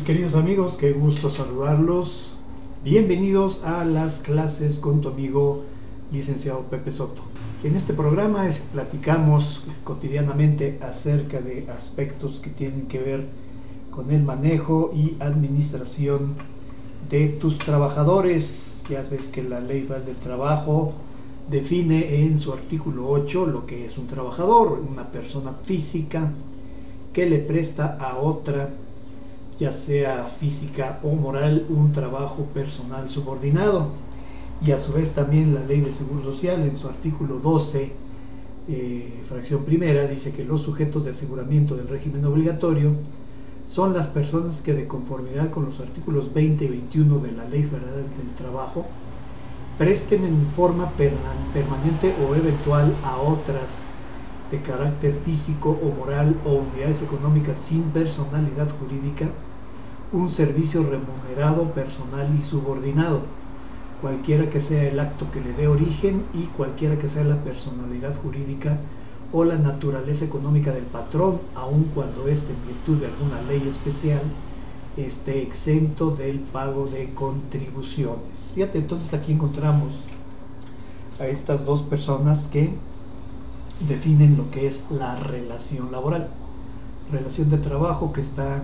mis 0.00 0.06
queridos 0.06 0.34
amigos? 0.34 0.78
Qué 0.78 0.92
gusto 0.92 1.28
saludarlos. 1.28 2.34
Bienvenidos 2.82 3.62
a 3.64 3.84
las 3.84 4.18
clases 4.18 4.78
con 4.78 5.02
tu 5.02 5.10
amigo 5.10 5.64
licenciado 6.10 6.62
Pepe 6.70 6.90
Soto. 6.90 7.20
En 7.62 7.76
este 7.76 7.92
programa 7.92 8.48
platicamos 8.72 9.62
cotidianamente 9.84 10.78
acerca 10.80 11.42
de 11.42 11.68
aspectos 11.68 12.40
que 12.40 12.48
tienen 12.48 12.86
que 12.86 12.98
ver 12.98 13.26
con 13.90 14.10
el 14.10 14.22
manejo 14.22 14.90
y 14.94 15.16
administración 15.20 16.34
de 17.10 17.28
tus 17.28 17.58
trabajadores. 17.58 18.84
Ya 18.88 19.02
ves 19.02 19.28
que 19.28 19.42
la 19.42 19.60
ley 19.60 19.82
del 19.82 20.16
trabajo 20.16 20.94
define 21.50 22.24
en 22.24 22.38
su 22.38 22.54
artículo 22.54 23.06
8 23.06 23.44
lo 23.44 23.66
que 23.66 23.84
es 23.84 23.98
un 23.98 24.06
trabajador, 24.06 24.82
una 24.88 25.10
persona 25.10 25.52
física 25.62 26.32
que 27.12 27.26
le 27.26 27.40
presta 27.40 27.98
a 28.00 28.16
otra 28.16 28.70
ya 29.60 29.72
sea 29.72 30.24
física 30.24 30.98
o 31.02 31.14
moral, 31.14 31.66
un 31.68 31.92
trabajo 31.92 32.44
personal 32.54 33.10
subordinado. 33.10 33.88
Y 34.64 34.72
a 34.72 34.78
su 34.78 34.92
vez 34.92 35.12
también 35.12 35.54
la 35.54 35.62
ley 35.62 35.82
del 35.82 35.92
Seguro 35.92 36.24
Social 36.24 36.62
en 36.64 36.76
su 36.76 36.88
artículo 36.88 37.38
12, 37.38 37.92
eh, 38.68 39.22
fracción 39.28 39.64
primera, 39.64 40.06
dice 40.06 40.32
que 40.32 40.44
los 40.44 40.62
sujetos 40.62 41.04
de 41.04 41.10
aseguramiento 41.10 41.76
del 41.76 41.88
régimen 41.88 42.24
obligatorio 42.24 42.94
son 43.66 43.92
las 43.92 44.08
personas 44.08 44.62
que 44.62 44.74
de 44.74 44.86
conformidad 44.86 45.50
con 45.50 45.66
los 45.66 45.80
artículos 45.80 46.32
20 46.32 46.64
y 46.64 46.68
21 46.68 47.18
de 47.18 47.32
la 47.32 47.44
Ley 47.44 47.62
Federal 47.62 48.06
del 48.16 48.34
Trabajo 48.34 48.86
presten 49.78 50.24
en 50.24 50.50
forma 50.50 50.90
permanente 50.90 52.14
o 52.26 52.34
eventual 52.34 52.96
a 53.04 53.18
otras 53.18 53.90
de 54.50 54.62
carácter 54.62 55.14
físico 55.14 55.78
o 55.82 55.94
moral 55.94 56.40
o 56.44 56.52
unidades 56.52 57.02
económicas 57.02 57.58
sin 57.58 57.82
personalidad 57.84 58.68
jurídica 58.78 59.30
un 60.12 60.28
servicio 60.28 60.82
remunerado, 60.82 61.72
personal 61.72 62.28
y 62.34 62.42
subordinado, 62.42 63.22
cualquiera 64.00 64.50
que 64.50 64.60
sea 64.60 64.84
el 64.84 64.98
acto 64.98 65.30
que 65.30 65.40
le 65.40 65.52
dé 65.52 65.68
origen 65.68 66.24
y 66.34 66.46
cualquiera 66.46 66.98
que 66.98 67.08
sea 67.08 67.22
la 67.22 67.42
personalidad 67.44 68.16
jurídica 68.20 68.78
o 69.32 69.44
la 69.44 69.56
naturaleza 69.56 70.24
económica 70.24 70.72
del 70.72 70.84
patrón, 70.84 71.40
aun 71.54 71.84
cuando 71.94 72.26
éste, 72.26 72.52
en 72.52 72.66
virtud 72.66 72.98
de 72.98 73.06
alguna 73.06 73.40
ley 73.42 73.62
especial, 73.68 74.22
esté 74.96 75.42
exento 75.42 76.10
del 76.10 76.40
pago 76.40 76.86
de 76.86 77.14
contribuciones. 77.14 78.50
Fíjate, 78.54 78.78
entonces 78.78 79.14
aquí 79.14 79.32
encontramos 79.32 80.00
a 81.20 81.26
estas 81.28 81.64
dos 81.64 81.82
personas 81.82 82.48
que 82.48 82.74
definen 83.88 84.36
lo 84.36 84.50
que 84.50 84.66
es 84.66 84.84
la 84.90 85.16
relación 85.16 85.90
laboral. 85.92 86.28
Relación 87.10 87.50
de 87.50 87.58
trabajo 87.58 88.12
que 88.12 88.20
está 88.20 88.62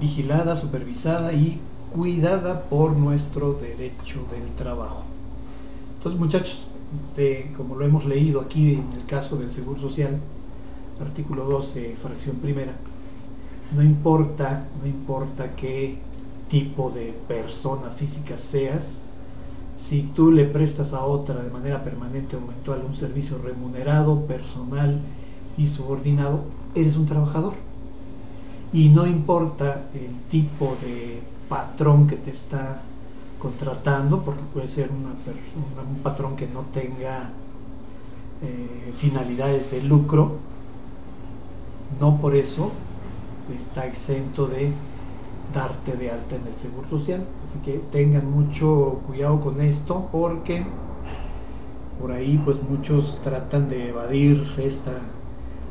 vigilada, 0.00 0.56
supervisada 0.56 1.32
y 1.32 1.60
cuidada 1.92 2.62
por 2.64 2.92
nuestro 2.92 3.54
derecho 3.54 4.26
del 4.30 4.50
trabajo. 4.54 5.02
Entonces 5.96 6.20
muchachos, 6.20 6.68
como 7.56 7.74
lo 7.74 7.84
hemos 7.84 8.04
leído 8.04 8.40
aquí 8.40 8.74
en 8.74 8.92
el 8.92 9.04
caso 9.06 9.36
del 9.36 9.50
Seguro 9.50 9.80
Social, 9.80 10.20
artículo 11.00 11.44
12, 11.44 11.96
fracción 11.96 12.36
primera, 12.36 12.72
no 13.74 13.82
importa, 13.82 14.68
no 14.80 14.86
importa 14.86 15.54
qué 15.54 15.98
tipo 16.48 16.90
de 16.90 17.14
persona 17.26 17.90
física 17.90 18.38
seas, 18.38 19.00
si 19.78 20.02
tú 20.02 20.32
le 20.32 20.44
prestas 20.44 20.92
a 20.92 21.04
otra 21.04 21.40
de 21.40 21.50
manera 21.50 21.84
permanente 21.84 22.34
o 22.34 22.40
eventual 22.40 22.82
un 22.84 22.96
servicio 22.96 23.38
remunerado, 23.38 24.26
personal 24.26 25.00
y 25.56 25.68
subordinado, 25.68 26.42
eres 26.74 26.96
un 26.96 27.06
trabajador. 27.06 27.54
Y 28.72 28.88
no 28.88 29.06
importa 29.06 29.88
el 29.94 30.18
tipo 30.28 30.76
de 30.82 31.22
patrón 31.48 32.08
que 32.08 32.16
te 32.16 32.32
está 32.32 32.82
contratando, 33.38 34.24
porque 34.24 34.42
puede 34.52 34.66
ser 34.66 34.90
una 34.90 35.14
persona, 35.14 35.88
un 35.88 36.02
patrón 36.02 36.34
que 36.34 36.48
no 36.48 36.62
tenga 36.72 37.30
eh, 38.42 38.92
finalidades 38.96 39.70
de 39.70 39.82
lucro, 39.82 40.38
no 42.00 42.20
por 42.20 42.34
eso 42.34 42.72
está 43.56 43.86
exento 43.86 44.48
de 44.48 44.72
darte 45.52 45.96
de 45.96 46.10
alta 46.10 46.36
en 46.36 46.46
el 46.46 46.54
Seguro 46.54 46.88
Social. 46.88 47.26
Así 47.44 47.58
que 47.60 47.78
tengan 47.90 48.30
mucho 48.30 49.00
cuidado 49.06 49.40
con 49.40 49.60
esto 49.60 50.08
porque 50.12 50.64
por 52.00 52.12
ahí 52.12 52.40
pues 52.44 52.62
muchos 52.62 53.20
tratan 53.22 53.68
de 53.68 53.88
evadir 53.88 54.46
esta 54.58 54.92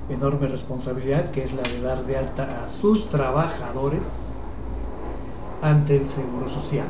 enorme 0.10 0.48
responsabilidad 0.48 1.32
que 1.32 1.44
es 1.44 1.54
la 1.54 1.64
de 1.64 1.82
dar 1.82 2.06
de 2.06 2.18
alta 2.18 2.64
a 2.64 2.70
sus 2.70 3.10
trabajadores 3.10 4.04
ante 5.62 5.98
el 5.98 6.10
Seguro 6.10 6.50
Social. 6.50 6.88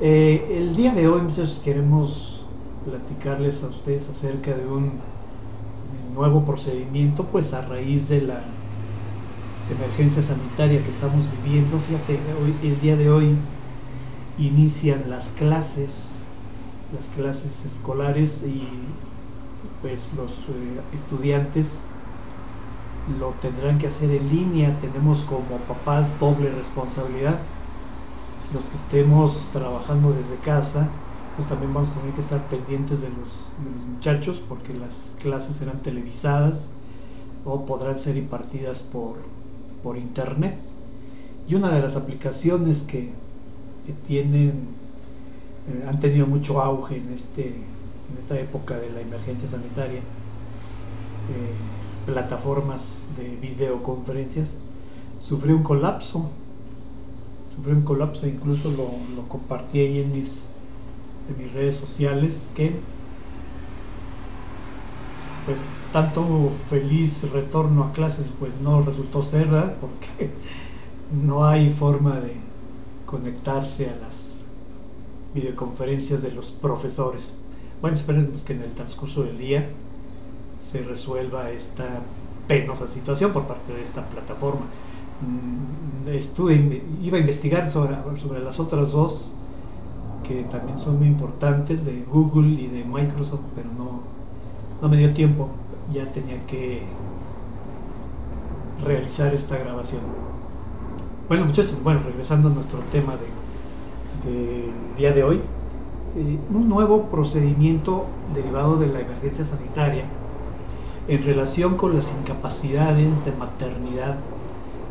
Eh, 0.00 0.58
el 0.58 0.76
día 0.76 0.94
de 0.94 1.08
hoy 1.08 1.22
muchachos 1.22 1.60
queremos 1.64 2.46
platicarles 2.84 3.64
a 3.64 3.68
ustedes 3.68 4.08
acerca 4.08 4.54
de 4.54 4.66
un 4.66 4.92
nuevo 6.14 6.44
procedimiento 6.44 7.24
pues 7.24 7.52
a 7.52 7.62
raíz 7.62 8.08
de 8.08 8.22
la 8.22 8.42
emergencia 9.74 10.22
sanitaria 10.22 10.82
que 10.82 10.90
estamos 10.90 11.28
viviendo. 11.42 11.78
Fíjate, 11.78 12.18
hoy, 12.42 12.54
el 12.68 12.80
día 12.80 12.96
de 12.96 13.10
hoy 13.10 13.36
inician 14.38 15.04
las 15.08 15.32
clases, 15.32 16.12
las 16.94 17.08
clases 17.08 17.64
escolares 17.64 18.44
y 18.46 18.66
pues 19.82 20.08
los 20.16 20.32
eh, 20.48 20.80
estudiantes 20.92 21.80
lo 23.18 23.30
tendrán 23.30 23.78
que 23.78 23.86
hacer 23.86 24.10
en 24.10 24.28
línea. 24.28 24.78
Tenemos 24.80 25.22
como 25.22 25.58
papás 25.66 26.18
doble 26.20 26.50
responsabilidad. 26.50 27.40
Los 28.52 28.64
que 28.64 28.76
estemos 28.76 29.48
trabajando 29.52 30.12
desde 30.12 30.36
casa, 30.36 30.88
pues 31.36 31.48
también 31.48 31.72
vamos 31.72 31.92
a 31.92 32.00
tener 32.00 32.14
que 32.14 32.20
estar 32.20 32.48
pendientes 32.48 33.00
de 33.00 33.10
los, 33.10 33.52
muchachos 33.86 34.42
porque 34.48 34.72
las 34.72 35.16
clases 35.20 35.56
serán 35.56 35.82
televisadas 35.82 36.70
o 37.44 37.66
podrán 37.66 37.98
ser 37.98 38.16
impartidas 38.16 38.82
por, 38.82 39.18
por 39.82 39.96
internet. 39.96 40.56
Y 41.46 41.54
una 41.54 41.70
de 41.70 41.80
las 41.80 41.96
aplicaciones 41.96 42.82
que, 42.82 43.12
tienen, 44.06 44.68
eh, 45.66 45.86
han 45.88 45.98
tenido 45.98 46.26
mucho 46.26 46.60
auge 46.60 46.98
en, 46.98 47.08
este, 47.08 47.46
en 47.46 48.18
esta 48.18 48.38
época 48.38 48.76
de 48.76 48.90
la 48.90 49.00
emergencia 49.00 49.48
sanitaria, 49.48 50.00
eh, 50.00 50.02
plataformas 52.04 53.06
de 53.16 53.36
videoconferencias, 53.36 54.58
sufrió 55.18 55.56
un 55.56 55.62
colapso. 55.62 56.30
Sufrió 57.54 57.74
un 57.74 57.82
colapso, 57.82 58.26
incluso 58.26 58.70
lo, 58.70 58.90
lo 59.16 59.28
compartí 59.28 59.80
ahí 59.80 60.00
en 60.00 60.12
mis, 60.12 60.44
en 61.30 61.42
mis 61.42 61.52
redes 61.52 61.76
sociales, 61.76 62.52
que 62.54 62.74
pues 65.48 65.60
tanto 65.94 66.50
feliz 66.68 67.22
retorno 67.32 67.84
a 67.84 67.92
clases 67.92 68.30
pues 68.38 68.52
no 68.62 68.82
resultó 68.82 69.22
ser, 69.22 69.48
porque 69.80 70.30
no 71.24 71.46
hay 71.46 71.70
forma 71.70 72.20
de 72.20 72.34
conectarse 73.06 73.88
a 73.88 73.96
las 73.96 74.36
videoconferencias 75.32 76.20
de 76.20 76.32
los 76.32 76.50
profesores. 76.50 77.38
Bueno, 77.80 77.96
esperemos 77.96 78.44
que 78.44 78.52
en 78.52 78.60
el 78.60 78.74
transcurso 78.74 79.22
del 79.22 79.38
día 79.38 79.70
se 80.60 80.82
resuelva 80.82 81.50
esta 81.50 82.02
penosa 82.46 82.86
situación 82.86 83.32
por 83.32 83.46
parte 83.46 83.72
de 83.72 83.82
esta 83.82 84.06
plataforma. 84.06 84.66
Mm, 85.22 86.08
estuve, 86.10 86.82
iba 87.02 87.16
a 87.16 87.20
investigar 87.20 87.72
sobre, 87.72 87.96
sobre 88.18 88.40
las 88.40 88.60
otras 88.60 88.92
dos 88.92 89.34
que 90.24 90.42
también 90.44 90.76
son 90.76 90.98
muy 90.98 91.06
importantes 91.06 91.86
de 91.86 92.02
Google 92.02 92.60
y 92.60 92.66
de 92.66 92.84
Microsoft, 92.84 93.40
pero 93.54 93.70
no, 93.72 94.17
no 94.80 94.88
me 94.88 94.96
dio 94.96 95.12
tiempo, 95.12 95.48
ya 95.92 96.06
tenía 96.06 96.44
que 96.46 96.82
realizar 98.84 99.34
esta 99.34 99.56
grabación. 99.56 100.02
Bueno 101.28 101.44
muchachos, 101.44 101.76
bueno, 101.82 102.00
regresando 102.04 102.48
a 102.48 102.52
nuestro 102.52 102.80
tema 102.90 103.14
del 104.24 104.32
de, 104.32 104.72
día 104.96 105.12
de 105.12 105.24
hoy, 105.24 105.40
eh, 106.16 106.38
un 106.52 106.68
nuevo 106.68 107.04
procedimiento 107.04 108.06
derivado 108.34 108.76
de 108.76 108.86
la 108.86 109.00
emergencia 109.00 109.44
sanitaria 109.44 110.04
en 111.06 111.22
relación 111.22 111.76
con 111.76 111.94
las 111.94 112.12
incapacidades 112.12 113.24
de 113.24 113.32
maternidad 113.32 114.16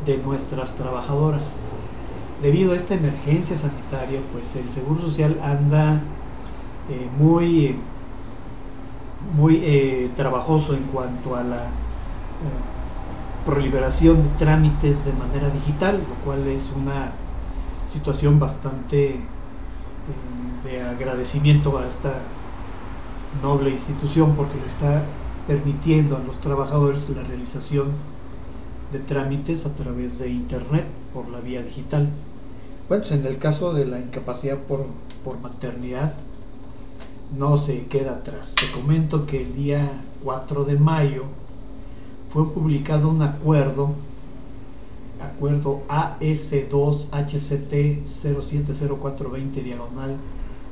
de 0.05 0.17
nuestras 0.17 0.75
trabajadoras. 0.75 1.53
Debido 2.41 2.73
a 2.73 2.75
esta 2.75 2.95
emergencia 2.95 3.57
sanitaria, 3.57 4.19
pues 4.31 4.55
el 4.55 4.71
Seguro 4.71 5.01
Social 5.01 5.39
anda 5.43 6.01
eh, 6.89 7.09
muy, 7.17 7.77
muy 9.35 9.61
eh, 9.63 10.11
trabajoso 10.15 10.73
en 10.73 10.83
cuanto 10.83 11.35
a 11.35 11.43
la 11.43 11.65
eh, 11.65 11.69
proliferación 13.45 14.23
de 14.23 14.29
trámites 14.37 15.05
de 15.05 15.13
manera 15.13 15.49
digital, 15.49 15.97
lo 15.97 16.15
cual 16.25 16.47
es 16.47 16.71
una 16.75 17.11
situación 17.87 18.39
bastante 18.39 19.19
de 20.63 20.81
agradecimiento 20.81 21.77
a 21.77 21.87
esta 21.87 22.13
noble 23.41 23.71
institución 23.71 24.35
porque 24.35 24.57
le 24.57 24.65
está 24.65 25.03
permitiendo 25.47 26.17
a 26.17 26.19
los 26.19 26.39
trabajadores 26.39 27.09
la 27.09 27.23
realización 27.23 27.91
de 28.91 28.99
trámites 28.99 29.65
a 29.65 29.75
través 29.75 30.19
de 30.19 30.29
Internet 30.29 30.85
por 31.13 31.27
la 31.29 31.39
vía 31.39 31.61
digital. 31.61 32.09
Bueno, 32.87 33.03
pues 33.03 33.11
en 33.11 33.25
el 33.25 33.37
caso 33.37 33.73
de 33.73 33.85
la 33.85 33.99
incapacidad 33.99 34.57
por, 34.57 34.85
por 35.23 35.39
maternidad, 35.39 36.13
no 37.35 37.57
se 37.57 37.87
queda 37.87 38.17
atrás. 38.17 38.53
Te 38.55 38.71
comento 38.71 39.25
que 39.25 39.41
el 39.43 39.55
día 39.55 40.03
4 40.23 40.63
de 40.65 40.77
mayo 40.77 41.23
fue 42.29 42.53
publicado 42.53 43.09
un 43.09 43.21
acuerdo, 43.21 43.95
acuerdo 45.21 45.81
AS2HCT 45.87 48.05
070420 48.05 49.63
diagonal 49.63 50.17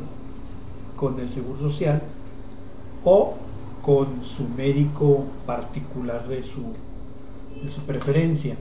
con 0.96 1.20
el 1.20 1.30
Seguro 1.30 1.60
Social 1.60 2.02
o 3.04 3.34
con 3.82 4.24
su 4.24 4.48
médico 4.48 5.24
particular 5.46 6.26
de 6.26 6.42
su 6.42 6.72
preferencia. 7.86 8.56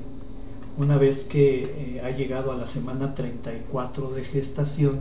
Una 0.78 0.98
vez 0.98 1.24
que 1.24 1.64
eh, 1.64 2.02
ha 2.04 2.10
llegado 2.10 2.52
a 2.52 2.56
la 2.56 2.66
semana 2.66 3.14
34 3.14 4.12
de 4.12 4.24
gestación, 4.24 5.00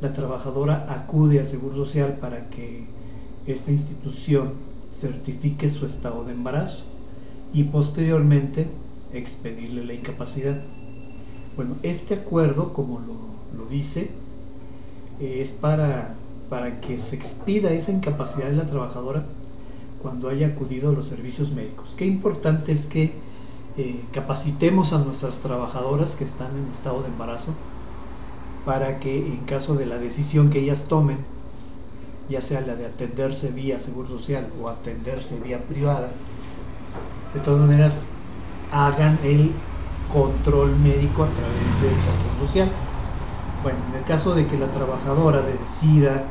la 0.00 0.12
trabajadora 0.12 0.86
acude 0.88 1.40
al 1.40 1.48
Seguro 1.48 1.74
Social 1.74 2.18
para 2.20 2.50
que 2.50 2.86
esta 3.46 3.70
institución 3.70 4.52
certifique 4.92 5.70
su 5.70 5.86
estado 5.86 6.24
de 6.24 6.32
embarazo 6.32 6.84
y 7.52 7.64
posteriormente 7.64 8.68
expedirle 9.12 9.84
la 9.84 9.94
incapacidad. 9.94 10.62
Bueno, 11.56 11.76
este 11.82 12.14
acuerdo, 12.14 12.72
como 12.72 13.00
lo, 13.00 13.16
lo 13.56 13.68
dice, 13.68 14.10
es 15.18 15.52
para 15.52 16.14
para 16.48 16.80
que 16.80 16.98
se 16.98 17.16
expida 17.16 17.72
esa 17.72 17.92
incapacidad 17.92 18.48
de 18.48 18.56
la 18.56 18.66
trabajadora 18.66 19.26
cuando 20.00 20.28
haya 20.28 20.48
acudido 20.48 20.90
a 20.90 20.92
los 20.92 21.06
servicios 21.06 21.52
médicos. 21.52 21.94
Qué 21.96 22.06
importante 22.06 22.72
es 22.72 22.86
que 22.86 23.12
eh, 23.78 24.04
capacitemos 24.10 24.92
a 24.92 24.98
nuestras 24.98 25.38
trabajadoras 25.38 26.16
que 26.16 26.24
están 26.24 26.56
en 26.56 26.68
estado 26.68 27.00
de 27.02 27.08
embarazo 27.08 27.54
para 28.66 28.98
que 28.98 29.18
en 29.18 29.44
caso 29.44 29.76
de 29.76 29.86
la 29.86 29.98
decisión 29.98 30.50
que 30.50 30.58
ellas 30.58 30.86
tomen, 30.88 31.18
ya 32.28 32.42
sea 32.42 32.60
la 32.60 32.74
de 32.74 32.86
atenderse 32.86 33.52
vía 33.52 33.78
Seguro 33.78 34.08
Social 34.08 34.48
o 34.60 34.68
atenderse 34.68 35.38
vía 35.38 35.62
privada, 35.62 36.10
de 37.32 37.38
todas 37.38 37.60
maneras 37.60 38.02
hagan 38.72 39.16
el 39.22 39.52
control 40.12 40.76
médico 40.76 41.22
a 41.22 41.28
través 41.28 41.80
del 41.80 42.00
Seguro 42.00 42.46
Social. 42.46 42.68
Bueno, 43.62 43.78
en 43.90 43.98
el 43.98 44.04
caso 44.04 44.34
de 44.34 44.48
que 44.48 44.58
la 44.58 44.72
trabajadora 44.72 45.40
decida 45.40 46.24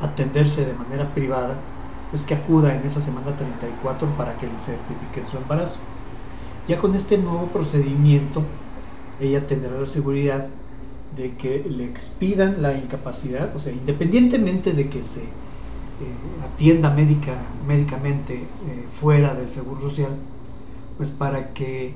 atenderse 0.00 0.64
de 0.64 0.72
manera 0.72 1.12
privada, 1.12 1.58
es 2.12 2.24
que 2.24 2.34
acuda 2.34 2.74
en 2.74 2.86
esa 2.86 3.00
semana 3.00 3.36
34 3.36 4.08
para 4.16 4.36
que 4.36 4.46
le 4.46 4.58
certifiquen 4.58 5.26
su 5.26 5.36
embarazo. 5.36 5.78
Ya 6.68 6.78
con 6.78 6.94
este 6.94 7.18
nuevo 7.18 7.46
procedimiento, 7.46 8.42
ella 9.20 9.46
tendrá 9.46 9.78
la 9.78 9.86
seguridad 9.86 10.48
de 11.16 11.34
que 11.34 11.64
le 11.68 11.84
expidan 11.84 12.62
la 12.62 12.74
incapacidad, 12.74 13.54
o 13.54 13.58
sea, 13.58 13.72
independientemente 13.72 14.72
de 14.72 14.88
que 14.88 15.02
se 15.02 15.22
eh, 15.22 15.26
atienda 16.44 16.90
médica, 16.90 17.34
médicamente 17.66 18.34
eh, 18.34 18.86
fuera 19.00 19.34
del 19.34 19.48
Seguro 19.48 19.80
Social, 19.82 20.16
pues 20.96 21.10
para 21.10 21.52
que 21.52 21.94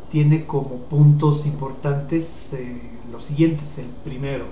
tiene 0.09 0.45
como 0.45 0.75
puntos 0.89 1.45
importantes 1.45 2.51
eh, 2.53 2.81
los 3.09 3.23
siguientes. 3.23 3.77
El 3.77 3.87
primero, 4.03 4.47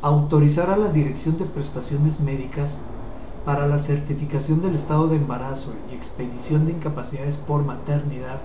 autorizar 0.00 0.70
a 0.70 0.76
la 0.76 0.90
Dirección 0.90 1.38
de 1.38 1.44
Prestaciones 1.44 2.20
Médicas 2.20 2.82
para 3.44 3.66
la 3.66 3.80
certificación 3.80 4.62
del 4.62 4.76
estado 4.76 5.08
de 5.08 5.16
embarazo 5.16 5.72
y 5.90 5.94
expedición 5.94 6.66
de 6.66 6.72
incapacidades 6.72 7.36
por 7.36 7.64
maternidad 7.64 8.40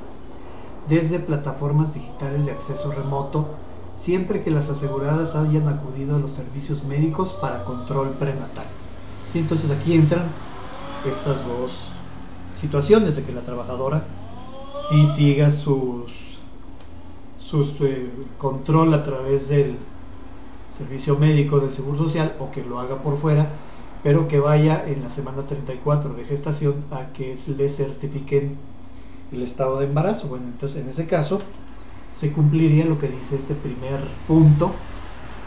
desde 0.88 1.20
plataformas 1.20 1.94
digitales 1.94 2.46
de 2.46 2.52
acceso 2.52 2.92
remoto 2.92 3.50
siempre 3.96 4.42
que 4.42 4.50
las 4.50 4.70
aseguradas 4.70 5.36
hayan 5.36 5.68
acudido 5.68 6.16
a 6.16 6.20
los 6.20 6.32
servicios 6.32 6.84
médicos 6.84 7.34
para 7.34 7.66
control 7.66 8.12
prenatal. 8.12 8.66
Entonces 9.38 9.70
aquí 9.70 9.94
entran 9.94 10.28
estas 11.06 11.46
dos 11.46 11.92
situaciones 12.54 13.16
de 13.16 13.24
que 13.24 13.32
la 13.32 13.42
trabajadora 13.42 14.04
sí 14.90 15.06
siga 15.06 15.52
sus, 15.52 16.12
sus 17.38 17.74
eh, 17.82 18.08
control 18.38 18.94
a 18.94 19.04
través 19.04 19.50
del 19.50 19.78
servicio 20.70 21.18
médico 21.18 21.60
del 21.60 21.72
Seguro 21.72 21.98
Social 21.98 22.36
o 22.40 22.50
que 22.50 22.64
lo 22.64 22.80
haga 22.80 23.04
por 23.04 23.18
fuera, 23.18 23.50
pero 24.04 24.28
que 24.28 24.40
vaya 24.40 24.84
en 24.88 25.04
la 25.04 25.10
semana 25.10 25.46
34 25.46 26.14
de 26.14 26.26
gestación 26.26 26.84
a 26.92 27.08
que 27.14 27.38
le 27.56 27.70
certifiquen 27.70 28.58
el 29.32 29.44
estado 29.44 29.80
de 29.80 29.86
embarazo. 29.86 30.28
Bueno, 30.28 30.46
entonces 30.46 30.82
en 30.82 30.90
ese 30.90 31.06
caso 31.06 31.40
se 32.14 32.32
cumpliría 32.32 32.86
lo 32.86 32.98
que 32.98 33.08
dice 33.08 33.36
este 33.36 33.56
primer 33.56 34.00
punto 34.28 34.72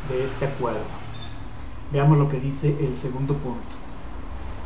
de 0.09 0.25
este 0.25 0.47
acuerdo. 0.47 1.02
Veamos 1.93 2.19
lo 2.19 2.29
que 2.29 2.41
dice 2.41 2.77
el 2.81 2.97
segundo 2.97 3.35
punto. 3.37 3.77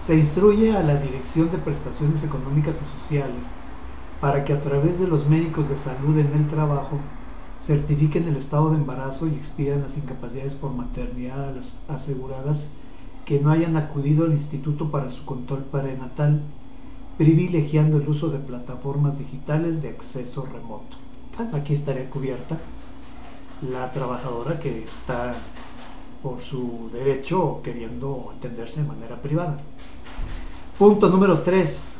Se 0.00 0.16
instruye 0.16 0.76
a 0.76 0.82
la 0.82 0.96
Dirección 0.96 1.50
de 1.50 1.58
Prestaciones 1.58 2.22
Económicas 2.22 2.80
y 2.80 2.84
Sociales 2.84 3.50
para 4.20 4.44
que 4.44 4.52
a 4.52 4.60
través 4.60 5.00
de 5.00 5.08
los 5.08 5.26
médicos 5.28 5.68
de 5.68 5.76
salud 5.76 6.16
en 6.18 6.32
el 6.32 6.46
trabajo 6.46 7.00
certifiquen 7.60 8.28
el 8.28 8.36
estado 8.36 8.70
de 8.70 8.76
embarazo 8.76 9.26
y 9.26 9.34
expidan 9.34 9.82
las 9.82 9.96
incapacidades 9.96 10.54
por 10.54 10.72
maternidad 10.72 11.48
a 11.48 11.52
las 11.52 11.82
aseguradas 11.88 12.68
que 13.24 13.40
no 13.40 13.50
hayan 13.50 13.76
acudido 13.76 14.24
al 14.24 14.32
instituto 14.32 14.90
para 14.90 15.10
su 15.10 15.24
control 15.24 15.64
prenatal, 15.64 16.42
privilegiando 17.18 17.96
el 17.96 18.08
uso 18.08 18.28
de 18.28 18.38
plataformas 18.38 19.18
digitales 19.18 19.82
de 19.82 19.88
acceso 19.88 20.46
remoto 20.46 20.98
aquí 21.52 21.74
estaría 21.74 22.08
cubierta 22.08 22.58
la 23.62 23.90
trabajadora 23.92 24.58
que 24.58 24.84
está 24.84 25.34
por 26.26 26.40
su 26.40 26.90
derecho 26.92 27.60
queriendo 27.62 28.34
atenderse 28.36 28.82
de 28.82 28.88
manera 28.88 29.22
privada. 29.22 29.58
Punto 30.76 31.08
número 31.08 31.42
3. 31.42 31.94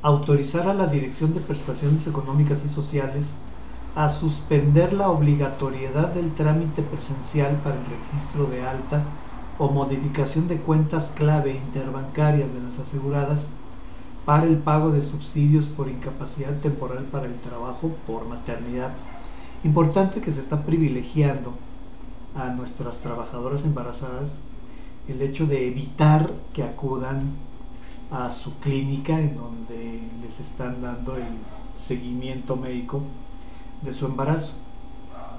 Autorizar 0.00 0.66
a 0.66 0.72
la 0.72 0.86
Dirección 0.86 1.34
de 1.34 1.40
Prestaciones 1.40 2.06
Económicas 2.06 2.64
y 2.64 2.70
Sociales 2.70 3.34
a 3.94 4.08
suspender 4.08 4.94
la 4.94 5.10
obligatoriedad 5.10 6.08
del 6.08 6.32
trámite 6.32 6.80
presencial 6.82 7.60
para 7.62 7.76
el 7.76 7.84
registro 7.84 8.46
de 8.46 8.66
alta 8.66 9.04
o 9.58 9.68
modificación 9.68 10.48
de 10.48 10.56
cuentas 10.56 11.12
clave 11.14 11.52
interbancarias 11.52 12.54
de 12.54 12.62
las 12.62 12.78
aseguradas 12.78 13.50
para 14.24 14.46
el 14.46 14.56
pago 14.56 14.90
de 14.90 15.02
subsidios 15.02 15.68
por 15.68 15.90
incapacidad 15.90 16.58
temporal 16.60 17.04
para 17.04 17.26
el 17.26 17.38
trabajo 17.40 17.90
por 18.06 18.26
maternidad. 18.26 18.94
Importante 19.64 20.22
que 20.22 20.32
se 20.32 20.40
está 20.40 20.64
privilegiando 20.64 21.52
a 22.34 22.50
nuestras 22.50 23.00
trabajadoras 23.00 23.64
embarazadas 23.64 24.38
el 25.08 25.22
hecho 25.22 25.46
de 25.46 25.66
evitar 25.66 26.32
que 26.52 26.62
acudan 26.62 27.32
a 28.10 28.30
su 28.30 28.54
clínica 28.58 29.20
en 29.20 29.36
donde 29.36 30.00
les 30.22 30.40
están 30.40 30.80
dando 30.82 31.16
el 31.16 31.28
seguimiento 31.76 32.56
médico 32.56 33.02
de 33.82 33.94
su 33.94 34.06
embarazo 34.06 34.52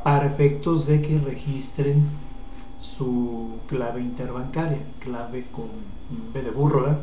para 0.04 0.26
efectos 0.26 0.88
de 0.88 1.02
que 1.02 1.20
registren 1.20 2.04
su 2.80 3.60
clave 3.68 4.02
interbancaria, 4.02 4.80
clave 5.00 5.46
con 5.52 5.70
B 6.34 6.42
de 6.42 6.50
burro. 6.50 6.98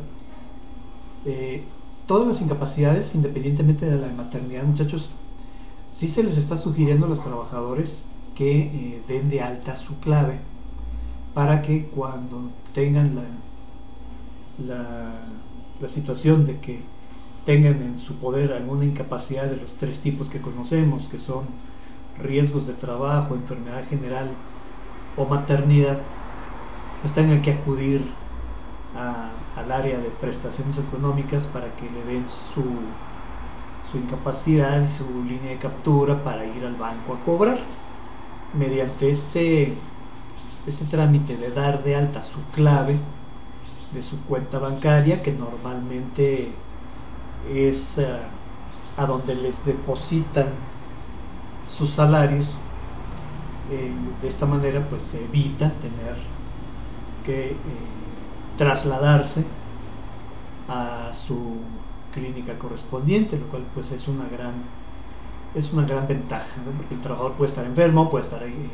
Eh, 1.25 1.62
todas 2.07 2.26
las 2.26 2.40
incapacidades, 2.40 3.14
independientemente 3.14 3.87
de 3.87 3.99
la 3.99 4.09
maternidad, 4.09 4.64
muchachos, 4.64 5.11
sí 5.90 6.09
se 6.09 6.25
les 6.25 6.37
está 6.37 6.57
sugiriendo 6.57 7.07
a 7.07 7.09
los 7.09 7.23
trabajadores 7.23 8.09
que 8.38 8.61
eh, 8.61 9.02
den 9.09 9.30
de 9.30 9.42
alta 9.42 9.76
su 9.76 9.99
clave 9.99 10.38
para 11.35 11.61
que 11.61 11.87
cuando 11.87 12.52
tengan 12.73 13.16
la, 13.16 15.11
la, 15.80 15.88
situación 15.88 16.47
de 16.47 16.61
que 16.61 16.83
tengan 17.45 17.83
en 17.83 17.99
su 17.99 18.14
poder 18.14 18.52
alguna 18.52 18.85
incapacidad 18.85 19.47
de 19.47 19.57
los 19.57 19.75
tres 19.75 20.00
tipos 20.00 20.30
que 20.30 20.40
conocemos, 20.40 21.09
que 21.09 21.16
son 21.16 21.47
riesgos 22.16 22.68
de 22.68 22.75
trabajo, 22.75 23.35
enfermedad 23.35 23.83
general 23.88 24.28
o 25.16 25.25
maternidad, 25.25 25.99
pues 27.02 27.14
tengan 27.14 27.42
que 27.42 27.50
acudir 27.50 28.04
al 29.57 29.73
área 29.73 29.99
de 29.99 30.11
prestaciones 30.11 30.78
económicas 30.78 31.49
para 31.49 31.75
que 31.75 31.90
le 31.90 32.04
den 32.04 32.28
su, 32.28 32.62
su 33.90 33.99
incapacidad 33.99 34.87
su 34.87 35.25
línea 35.25 35.50
de 35.50 35.59
captura 35.59 36.23
para 36.23 36.45
ir 36.45 36.64
al 36.64 36.76
banco 36.76 37.14
a 37.14 37.25
cobrar. 37.25 37.59
Mediante 38.54 39.10
este, 39.10 39.74
este 40.66 40.84
trámite 40.86 41.36
de 41.36 41.50
dar 41.50 41.82
de 41.82 41.96
alta 41.96 42.22
su 42.22 42.42
clave 42.52 42.98
de 43.92 44.02
su 44.02 44.20
cuenta 44.22 44.58
bancaria, 44.58 45.22
que 45.22 45.32
normalmente 45.32 46.52
es 47.50 47.98
eh, 47.98 48.06
a 48.96 49.06
donde 49.06 49.34
les 49.34 49.64
depositan 49.64 50.48
sus 51.66 51.90
salarios, 51.90 52.48
eh, 53.70 53.92
de 54.20 54.28
esta 54.28 54.46
manera 54.46 54.86
pues 54.88 55.02
se 55.02 55.24
evita 55.24 55.70
tener 55.74 56.16
que 57.24 57.50
eh, 57.50 57.56
trasladarse 58.56 59.44
a 60.68 61.12
su 61.12 61.58
clínica 62.12 62.58
correspondiente, 62.58 63.38
lo 63.38 63.46
cual 63.48 63.64
pues 63.74 63.90
es 63.92 64.08
una 64.08 64.26
gran 64.28 64.54
es 65.54 65.72
una 65.72 65.84
gran 65.84 66.06
ventaja, 66.06 66.60
porque 66.76 66.94
el 66.94 67.00
trabajador 67.00 67.34
puede 67.34 67.50
estar 67.50 67.64
enfermo, 67.64 68.10
puede 68.10 68.24
estar 68.24 68.42
ahí, 68.42 68.70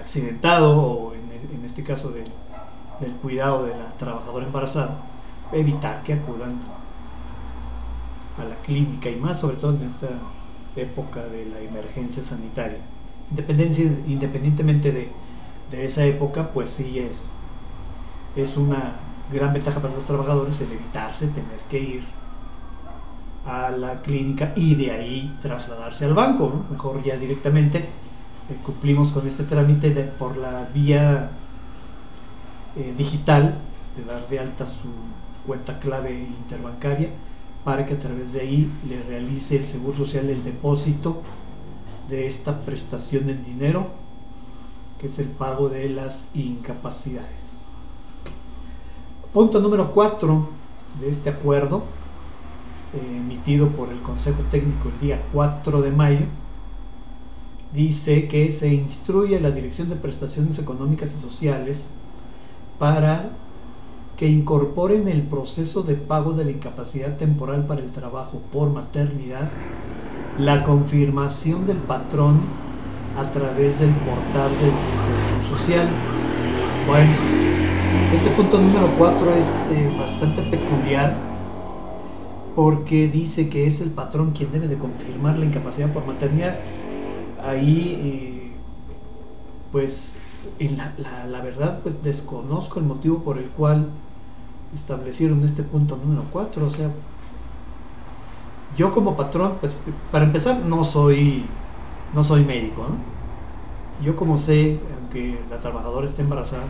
accidentado 0.00 0.78
o 0.78 1.14
en, 1.14 1.30
en 1.54 1.64
este 1.64 1.82
caso 1.82 2.10
del, 2.10 2.30
del, 3.00 3.12
cuidado 3.16 3.64
de 3.64 3.76
la 3.76 3.96
trabajadora 3.96 4.46
embarazada, 4.46 5.00
evitar 5.52 6.02
que 6.02 6.12
acudan 6.12 6.58
a 8.38 8.44
la 8.44 8.56
clínica 8.56 9.08
y 9.08 9.16
más 9.16 9.40
sobre 9.40 9.56
todo 9.56 9.74
en 9.74 9.82
esta 9.82 10.08
época 10.76 11.24
de 11.24 11.46
la 11.46 11.60
emergencia 11.60 12.22
sanitaria. 12.22 12.80
independientemente 14.06 14.92
de, 14.92 15.10
de, 15.70 15.86
esa 15.86 16.04
época, 16.04 16.52
pues 16.52 16.70
sí 16.70 16.98
es, 16.98 17.30
es 18.36 18.56
una 18.56 18.96
gran 19.32 19.52
ventaja 19.52 19.80
para 19.80 19.94
los 19.94 20.04
trabajadores 20.04 20.60
el 20.60 20.72
evitarse 20.72 21.28
tener 21.28 21.58
que 21.70 21.80
ir 21.80 22.04
a 23.46 23.70
la 23.70 24.02
clínica 24.02 24.52
y 24.56 24.74
de 24.74 24.90
ahí 24.90 25.36
trasladarse 25.40 26.04
al 26.04 26.14
banco. 26.14 26.64
Mejor 26.70 27.02
ya 27.02 27.16
directamente 27.16 27.78
eh, 27.78 28.58
cumplimos 28.64 29.12
con 29.12 29.26
este 29.26 29.44
trámite 29.44 29.90
por 29.90 30.36
la 30.36 30.68
vía 30.74 31.30
eh, 32.76 32.94
digital 32.96 33.58
de 33.96 34.04
dar 34.04 34.28
de 34.28 34.38
alta 34.40 34.66
su 34.66 34.88
cuenta 35.46 35.78
clave 35.78 36.12
interbancaria 36.12 37.10
para 37.64 37.86
que 37.86 37.94
a 37.94 37.98
través 37.98 38.32
de 38.32 38.40
ahí 38.40 38.70
le 38.88 39.02
realice 39.02 39.56
el 39.56 39.66
Seguro 39.66 39.96
Social 39.96 40.28
el 40.28 40.44
depósito 40.44 41.22
de 42.08 42.26
esta 42.26 42.60
prestación 42.60 43.28
en 43.28 43.44
dinero, 43.44 43.88
que 45.00 45.08
es 45.08 45.18
el 45.18 45.28
pago 45.28 45.68
de 45.68 45.88
las 45.88 46.28
incapacidades. 46.34 47.66
Punto 49.32 49.60
número 49.60 49.92
4 49.92 50.48
de 51.00 51.10
este 51.10 51.30
acuerdo, 51.30 51.84
emitido 52.96 53.68
por 53.70 53.90
el 53.90 54.00
Consejo 54.02 54.42
Técnico 54.50 54.88
el 54.88 54.98
día 55.00 55.22
4 55.32 55.82
de 55.82 55.90
mayo, 55.90 56.26
dice 57.72 58.28
que 58.28 58.50
se 58.52 58.72
instruye 58.72 59.36
a 59.36 59.40
la 59.40 59.50
Dirección 59.50 59.88
de 59.88 59.96
Prestaciones 59.96 60.58
Económicas 60.58 61.14
y 61.14 61.20
Sociales 61.20 61.90
para 62.78 63.30
que 64.16 64.28
incorporen 64.28 65.08
el 65.08 65.22
proceso 65.22 65.82
de 65.82 65.94
pago 65.94 66.32
de 66.32 66.44
la 66.44 66.50
incapacidad 66.50 67.16
temporal 67.16 67.66
para 67.66 67.82
el 67.82 67.92
trabajo 67.92 68.40
por 68.50 68.70
maternidad, 68.70 69.50
la 70.38 70.64
confirmación 70.64 71.66
del 71.66 71.78
patrón 71.78 72.40
a 73.16 73.30
través 73.30 73.80
del 73.80 73.90
portal 73.90 74.50
del 74.58 74.72
Seguro 74.96 75.58
Social. 75.58 75.88
Bueno, 76.86 77.10
este 78.14 78.30
punto 78.30 78.58
número 78.58 78.88
4 78.98 79.34
es 79.34 79.68
eh, 79.70 79.94
bastante 79.98 80.42
peculiar 80.42 81.35
porque 82.56 83.06
dice 83.06 83.50
que 83.50 83.66
es 83.66 83.82
el 83.82 83.90
patrón 83.90 84.30
quien 84.30 84.50
debe 84.50 84.66
de 84.66 84.78
confirmar 84.78 85.36
la 85.38 85.44
incapacidad 85.44 85.92
por 85.92 86.06
maternidad. 86.06 86.58
Ahí, 87.44 88.00
eh, 88.02 88.52
pues, 89.70 90.18
en 90.58 90.78
la, 90.78 91.40
verdad, 91.42 91.80
pues 91.82 92.02
desconozco 92.02 92.78
el 92.78 92.86
motivo 92.86 93.18
por 93.18 93.36
el 93.36 93.50
cual 93.50 93.90
establecieron 94.74 95.44
este 95.44 95.62
punto 95.64 95.98
número 95.98 96.24
4. 96.32 96.66
O 96.66 96.70
sea, 96.70 96.90
yo 98.74 98.90
como 98.90 99.18
patrón, 99.18 99.58
pues 99.60 99.76
para 100.10 100.24
empezar, 100.24 100.60
no 100.60 100.82
soy, 100.82 101.44
no 102.14 102.24
soy 102.24 102.42
médico. 102.42 102.86
Yo 104.02 104.16
como 104.16 104.38
sé, 104.38 104.80
aunque 104.98 105.38
la 105.50 105.60
trabajadora 105.60 106.06
esté 106.06 106.22
embarazada, 106.22 106.68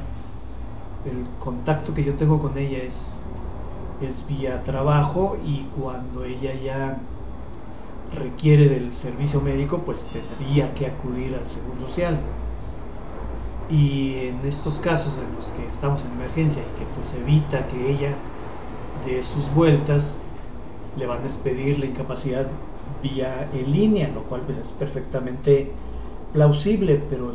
el 1.05 1.29
contacto 1.39 1.95
que 1.95 2.03
yo 2.03 2.15
tengo 2.15 2.43
con 2.43 2.59
ella 2.59 2.79
es, 2.79 3.21
es 4.01 4.27
vía 4.27 4.63
trabajo 4.63 5.37
y 5.45 5.69
cuando 5.79 6.25
ella 6.25 6.53
ya 6.55 6.99
requiere 8.15 8.69
del 8.69 8.95
servicio 8.95 9.41
médico, 9.41 9.83
pues 9.85 10.07
tendría 10.13 10.75
que 10.75 10.87
acudir 10.87 11.35
al 11.35 11.49
Seguro 11.49 11.81
Social. 11.89 12.21
Y 13.69 14.15
en 14.29 14.41
estos 14.45 14.79
casos 14.79 15.19
en 15.19 15.35
los 15.35 15.47
que 15.49 15.67
estamos 15.67 16.05
en 16.05 16.13
emergencia 16.13 16.63
y 16.63 16.79
que 16.79 16.87
pues 16.95 17.15
evita 17.15 17.67
que 17.67 17.91
ella 17.91 18.15
de 19.05 19.23
sus 19.23 19.53
vueltas 19.55 20.19
le 20.97 21.07
van 21.07 21.25
a 21.25 21.27
expedir 21.27 21.79
la 21.79 21.87
incapacidad 21.87 22.47
vía 23.03 23.51
en 23.53 23.73
línea, 23.73 24.09
lo 24.09 24.25
cual 24.25 24.43
pues 24.43 24.59
es 24.59 24.71
perfectamente 24.71 25.73
plausible, 26.33 27.03
pero 27.09 27.35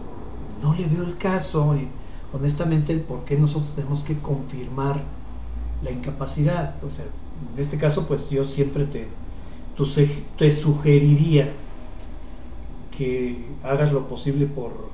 no 0.61 0.73
le 0.73 0.87
veo 0.87 1.03
el 1.03 1.17
caso 1.17 1.75
y 1.75 1.89
honestamente 2.33 2.93
el 2.93 3.01
por 3.01 3.25
qué 3.25 3.37
nosotros 3.37 3.73
tenemos 3.75 4.03
que 4.03 4.19
confirmar 4.19 5.03
la 5.83 5.91
incapacidad. 5.91 6.75
O 6.83 6.91
sea, 6.91 7.05
en 7.53 7.61
este 7.61 7.77
caso 7.77 8.07
pues 8.07 8.29
yo 8.29 8.45
siempre 8.47 8.85
te, 8.85 9.07
te 10.37 10.51
sugeriría 10.51 11.53
que 12.95 13.45
hagas 13.63 13.91
lo 13.91 14.07
posible 14.07 14.45
por 14.45 14.91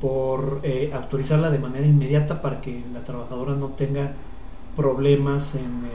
por 0.00 0.60
eh, 0.62 0.90
autorizarla 0.94 1.50
de 1.50 1.58
manera 1.58 1.86
inmediata 1.86 2.42
para 2.42 2.60
que 2.60 2.84
la 2.92 3.02
trabajadora 3.04 3.54
no 3.54 3.70
tenga 3.70 4.12
problemas 4.76 5.54
en 5.54 5.88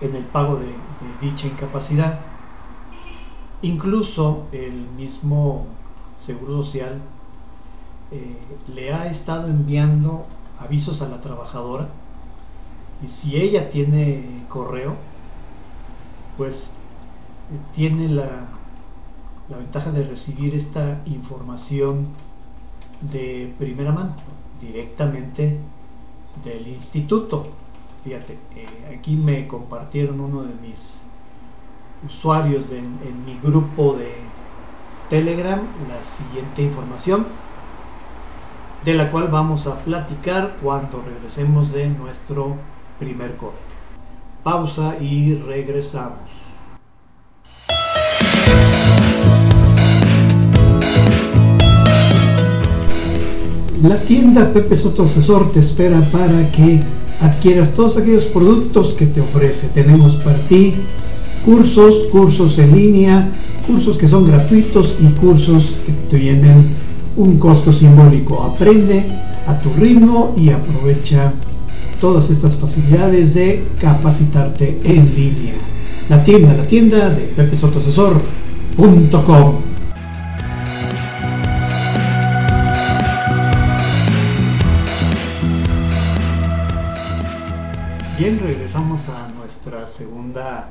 el, 0.00 0.08
en 0.08 0.16
el 0.16 0.24
pago 0.24 0.56
de, 0.56 0.72
dicha 1.20 1.46
incapacidad. 1.46 2.20
Incluso 3.62 4.46
el 4.52 4.88
mismo 4.96 5.66
Seguro 6.16 6.64
Social 6.64 7.02
eh, 8.10 8.36
le 8.66 8.92
ha 8.94 9.06
estado 9.06 9.48
enviando 9.48 10.26
avisos 10.58 11.02
a 11.02 11.08
la 11.08 11.20
trabajadora 11.20 11.88
y 13.04 13.08
si 13.08 13.36
ella 13.36 13.70
tiene 13.70 14.24
correo, 14.48 14.96
pues 16.36 16.74
eh, 17.52 17.58
tiene 17.72 18.08
la, 18.08 18.48
la 19.48 19.56
ventaja 19.56 19.90
de 19.90 20.02
recibir 20.04 20.54
esta 20.54 21.00
información 21.06 22.08
de 23.00 23.54
primera 23.58 23.92
mano, 23.92 24.16
directamente 24.60 25.58
del 26.44 26.66
instituto. 26.68 27.48
Fíjate, 28.04 28.38
eh, 28.54 28.96
aquí 28.98 29.16
me 29.16 29.46
compartieron 29.46 30.20
uno 30.20 30.42
de 30.42 30.54
mis 30.54 31.02
usuarios 32.06 32.70
en 32.70 33.24
mi 33.24 33.38
grupo 33.42 33.94
de 33.94 34.28
Telegram 35.08 35.60
la 35.88 36.02
siguiente 36.04 36.62
información, 36.62 37.26
de 38.84 38.94
la 38.94 39.10
cual 39.10 39.28
vamos 39.28 39.66
a 39.66 39.82
platicar 39.82 40.56
cuando 40.62 41.02
regresemos 41.02 41.72
de 41.72 41.88
nuestro 41.90 42.56
primer 42.98 43.36
corte. 43.36 43.62
Pausa 44.42 44.96
y 45.00 45.34
regresamos. 45.34 46.18
La 53.82 54.00
tienda 54.00 54.52
Pepe 54.52 54.74
Soto 54.74 55.04
Asesor 55.04 55.52
te 55.52 55.60
espera 55.60 56.00
para 56.10 56.50
que 56.50 56.82
adquieras 57.20 57.72
todos 57.74 57.96
aquellos 57.96 58.24
productos 58.24 58.94
que 58.94 59.06
te 59.06 59.20
ofrece. 59.20 59.68
Tenemos 59.68 60.16
para 60.16 60.38
ti 60.38 60.74
cursos, 61.44 62.08
cursos 62.10 62.58
en 62.58 62.74
línea, 62.74 63.30
cursos 63.66 63.96
que 63.96 64.08
son 64.08 64.26
gratuitos 64.26 64.96
y 65.00 65.06
cursos 65.12 65.78
que 65.86 65.92
tienen 65.92 66.74
un 67.16 67.38
costo 67.38 67.70
simbólico. 67.70 68.42
Aprende 68.42 69.04
a 69.46 69.56
tu 69.58 69.70
ritmo 69.74 70.34
y 70.36 70.50
aprovecha 70.50 71.32
todas 72.00 72.30
estas 72.30 72.56
facilidades 72.56 73.34
de 73.34 73.68
capacitarte 73.80 74.80
en 74.84 75.14
línea. 75.14 75.54
La 76.08 76.22
tienda, 76.22 76.54
la 76.54 76.66
tienda 76.66 77.10
de 77.10 77.24
pepesotosesor.com. 77.24 79.68
Bien, 88.18 88.40
regresamos 88.40 89.08
a 89.08 89.28
nuestra 89.38 89.86
segunda, 89.86 90.70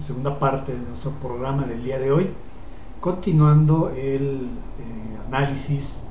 segunda 0.00 0.38
parte 0.38 0.72
de 0.72 0.86
nuestro 0.86 1.10
programa 1.12 1.64
del 1.64 1.82
día 1.82 1.98
de 1.98 2.12
hoy, 2.12 2.30
continuando 3.00 3.90
el 3.90 4.48
eh, 4.78 5.18
análisis 5.26 6.02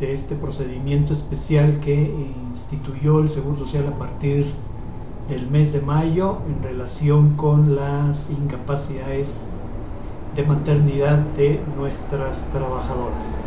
de 0.00 0.12
este 0.12 0.34
procedimiento 0.34 1.12
especial 1.12 1.80
que 1.80 2.12
instituyó 2.48 3.20
el 3.20 3.28
Seguro 3.28 3.56
Social 3.56 3.86
a 3.88 3.98
partir 3.98 4.52
del 5.28 5.50
mes 5.50 5.72
de 5.72 5.80
mayo 5.80 6.38
en 6.46 6.62
relación 6.62 7.34
con 7.34 7.74
las 7.74 8.30
incapacidades 8.30 9.46
de 10.34 10.44
maternidad 10.44 11.18
de 11.18 11.62
nuestras 11.76 12.48
trabajadoras. 12.52 13.38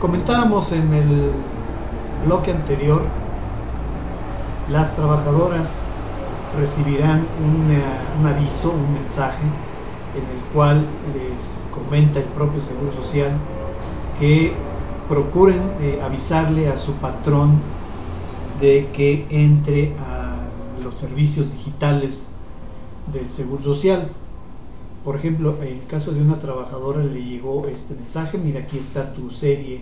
Comentábamos 0.00 0.72
en 0.72 0.92
el 0.92 1.30
bloque 2.26 2.50
anterior, 2.50 3.02
las 4.68 4.96
trabajadoras 4.96 5.84
recibirán 6.58 7.24
un 7.40 8.26
aviso, 8.26 8.70
un 8.70 8.92
mensaje 8.92 9.44
en 10.14 10.36
el 10.36 10.42
cual 10.52 10.84
les 11.14 11.66
comenta 11.72 12.18
el 12.18 12.26
propio 12.26 12.60
Seguro 12.60 12.92
Social 12.92 13.30
que 14.18 14.52
procuren 15.08 15.62
eh, 15.80 16.00
avisarle 16.02 16.68
a 16.68 16.76
su 16.76 16.94
patrón 16.94 17.60
de 18.60 18.88
que 18.92 19.26
entre 19.30 19.94
a 19.98 20.46
los 20.82 20.96
servicios 20.96 21.52
digitales 21.52 22.30
del 23.12 23.28
Seguro 23.30 23.62
Social. 23.62 24.12
Por 25.04 25.16
ejemplo, 25.16 25.56
en 25.62 25.78
el 25.78 25.86
caso 25.86 26.12
de 26.12 26.20
una 26.20 26.38
trabajadora 26.38 27.02
le 27.02 27.24
llegó 27.24 27.66
este 27.66 27.94
mensaje, 27.94 28.38
mira 28.38 28.60
aquí 28.60 28.78
está 28.78 29.12
tu 29.12 29.30
serie 29.30 29.80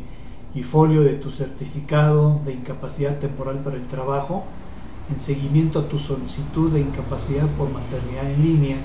y 0.54 0.62
folio 0.62 1.02
de 1.02 1.14
tu 1.14 1.30
certificado 1.30 2.40
de 2.44 2.54
incapacidad 2.54 3.18
temporal 3.18 3.58
para 3.58 3.76
el 3.76 3.86
trabajo 3.86 4.44
en 5.10 5.20
seguimiento 5.20 5.80
a 5.80 5.88
tu 5.88 5.98
solicitud 5.98 6.70
de 6.70 6.80
incapacidad 6.80 7.48
por 7.58 7.70
maternidad 7.70 8.30
en 8.30 8.42
línea. 8.42 8.76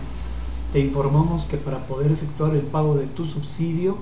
Te 0.73 0.79
informamos 0.79 1.45
que 1.45 1.57
para 1.57 1.87
poder 1.87 2.11
efectuar 2.11 2.55
el 2.55 2.63
pago 2.63 2.95
de 2.95 3.07
tu 3.07 3.27
subsidio 3.27 3.97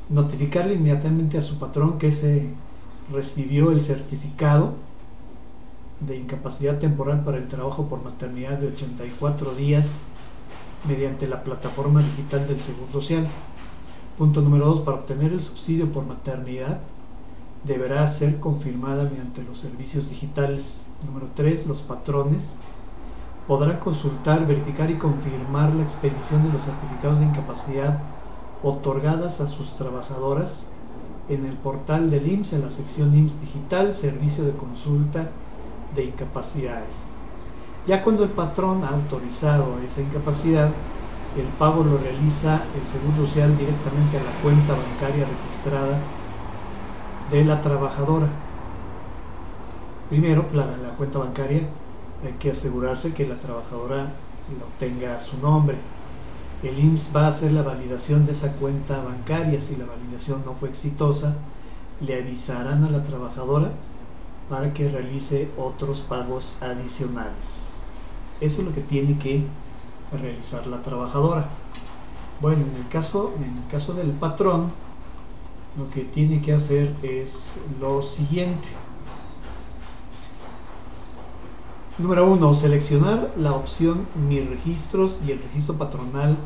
notificarle 0.08 0.74
inmediatamente 0.74 1.38
a 1.38 1.42
su 1.42 1.58
patrón 1.58 1.98
que 1.98 2.12
se 2.12 2.52
recibió 3.12 3.70
el 3.70 3.80
certificado 3.80 4.74
de 6.00 6.16
incapacidad 6.16 6.78
temporal 6.78 7.24
para 7.24 7.38
el 7.38 7.48
trabajo 7.48 7.88
por 7.88 8.02
maternidad 8.02 8.58
de 8.58 8.68
84 8.68 9.54
días 9.54 10.02
mediante 10.86 11.26
la 11.26 11.42
plataforma 11.42 12.02
digital 12.02 12.46
del 12.46 12.58
Seguro 12.58 12.92
Social. 12.92 13.26
Punto 14.18 14.40
número 14.40 14.66
dos, 14.66 14.80
para 14.80 14.98
obtener 14.98 15.32
el 15.32 15.40
subsidio 15.40 15.90
por 15.92 16.06
maternidad 16.06 16.80
deberá 17.64 18.08
ser 18.08 18.38
confirmada 18.38 19.04
mediante 19.04 19.42
los 19.42 19.58
servicios 19.58 20.08
digitales. 20.08 20.86
Número 21.04 21.28
tres, 21.34 21.66
los 21.66 21.82
patrones 21.82 22.58
podrán 23.46 23.78
consultar, 23.78 24.46
verificar 24.46 24.90
y 24.90 24.98
confirmar 24.98 25.74
la 25.74 25.82
expedición 25.82 26.42
de 26.44 26.52
los 26.52 26.62
certificados 26.62 27.20
de 27.20 27.26
incapacidad 27.26 28.00
otorgadas 28.62 29.40
a 29.40 29.48
sus 29.48 29.76
trabajadoras 29.76 30.68
en 31.28 31.44
el 31.44 31.54
portal 31.54 32.10
del 32.10 32.26
IMSS 32.26 32.52
en 32.54 32.62
la 32.62 32.70
sección 32.70 33.14
IMSS 33.14 33.40
Digital, 33.40 33.94
Servicio 33.94 34.44
de 34.44 34.52
Consulta 34.52 35.30
de 35.94 36.04
Incapacidades. 36.04 37.10
Ya 37.86 38.02
cuando 38.02 38.24
el 38.24 38.30
patrón 38.30 38.82
ha 38.84 38.88
autorizado 38.88 39.78
esa 39.84 40.02
incapacidad, 40.02 40.70
el 41.36 41.46
pago 41.58 41.84
lo 41.84 41.98
realiza 41.98 42.62
el 42.80 42.86
Seguro 42.88 43.26
Social 43.26 43.56
directamente 43.56 44.18
a 44.18 44.24
la 44.24 44.32
cuenta 44.42 44.74
bancaria 44.74 45.26
registrada 45.26 45.98
de 47.30 47.44
la 47.44 47.60
trabajadora. 47.60 48.28
Primero, 50.08 50.46
la, 50.52 50.64
la 50.64 50.90
cuenta 50.96 51.18
bancaria 51.18 51.68
hay 52.26 52.34
que 52.34 52.50
asegurarse 52.50 53.14
que 53.14 53.26
la 53.26 53.38
trabajadora 53.38 54.12
lo 54.58 54.66
tenga 54.78 55.18
su 55.20 55.38
nombre. 55.38 55.78
El 56.62 56.78
IMSS 56.78 57.12
va 57.14 57.26
a 57.26 57.28
hacer 57.28 57.52
la 57.52 57.62
validación 57.62 58.26
de 58.26 58.32
esa 58.32 58.52
cuenta 58.52 59.02
bancaria. 59.02 59.60
Si 59.60 59.76
la 59.76 59.84
validación 59.84 60.42
no 60.44 60.54
fue 60.54 60.68
exitosa, 60.68 61.36
le 62.00 62.20
avisarán 62.20 62.84
a 62.84 62.90
la 62.90 63.02
trabajadora 63.02 63.72
para 64.48 64.72
que 64.72 64.88
realice 64.88 65.50
otros 65.56 66.00
pagos 66.00 66.56
adicionales. 66.60 67.84
Eso 68.40 68.60
es 68.60 68.66
lo 68.66 68.72
que 68.72 68.80
tiene 68.80 69.18
que 69.18 69.44
realizar 70.12 70.66
la 70.66 70.82
trabajadora. 70.82 71.48
Bueno, 72.40 72.64
en 72.66 72.76
el 72.76 72.88
caso, 72.88 73.32
en 73.36 73.44
el 73.44 73.66
caso 73.70 73.94
del 73.94 74.10
patrón, 74.10 74.72
lo 75.76 75.90
que 75.90 76.04
tiene 76.04 76.40
que 76.40 76.52
hacer 76.52 76.94
es 77.02 77.56
lo 77.80 78.02
siguiente 78.02 78.68
Número 81.98 82.30
1. 82.30 82.52
Seleccionar 82.52 83.32
la 83.38 83.52
opción 83.52 84.06
Mis 84.28 84.46
registros 84.46 85.16
y 85.26 85.30
el 85.30 85.38
registro 85.42 85.76
patronal 85.76 86.36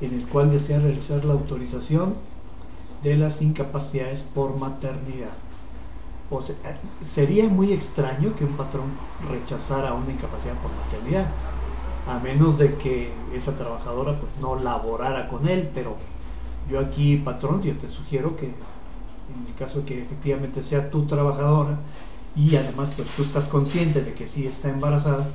en 0.00 0.14
el 0.14 0.28
cual 0.28 0.52
desea 0.52 0.78
realizar 0.78 1.24
la 1.24 1.32
autorización 1.32 2.14
de 3.02 3.16
las 3.16 3.42
incapacidades 3.42 4.22
por 4.22 4.56
maternidad. 4.56 5.32
Sería 7.02 7.48
muy 7.48 7.72
extraño 7.72 8.36
que 8.36 8.44
un 8.44 8.52
patrón 8.52 8.92
rechazara 9.28 9.94
una 9.94 10.12
incapacidad 10.12 10.54
por 10.62 10.70
maternidad, 10.70 11.26
a 12.06 12.20
menos 12.20 12.56
de 12.56 12.76
que 12.76 13.12
esa 13.34 13.56
trabajadora 13.56 14.20
pues 14.20 14.36
no 14.40 14.54
laborara 14.54 15.26
con 15.26 15.48
él, 15.48 15.72
pero 15.74 15.96
yo 16.70 16.78
aquí 16.78 17.16
patrón, 17.16 17.62
yo 17.62 17.76
te 17.76 17.90
sugiero 17.90 18.36
que 18.36 18.46
en 18.46 19.44
el 19.44 19.54
caso 19.58 19.80
de 19.80 19.86
que 19.86 20.02
efectivamente 20.02 20.62
sea 20.62 20.88
tu 20.88 21.04
trabajadora 21.04 21.80
y 22.36 22.56
además 22.56 22.90
pues 22.96 23.08
tú 23.16 23.22
estás 23.22 23.46
consciente 23.46 24.02
de 24.02 24.14
que 24.14 24.26
sí 24.26 24.46
está 24.46 24.68
embarazada, 24.68 25.28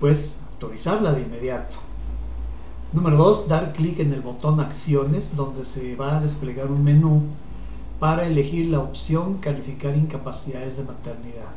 pues 0.00 0.40
autorizarla 0.52 1.12
de 1.12 1.22
inmediato. 1.22 1.78
Número 2.92 3.16
2, 3.16 3.48
dar 3.48 3.72
clic 3.72 3.98
en 3.98 4.12
el 4.12 4.22
botón 4.22 4.60
acciones 4.60 5.36
donde 5.36 5.64
se 5.64 5.96
va 5.96 6.16
a 6.16 6.20
desplegar 6.20 6.70
un 6.70 6.84
menú 6.84 7.22
para 7.98 8.26
elegir 8.26 8.66
la 8.66 8.80
opción 8.80 9.38
calificar 9.38 9.96
incapacidades 9.96 10.76
de 10.76 10.84
maternidad. 10.84 11.50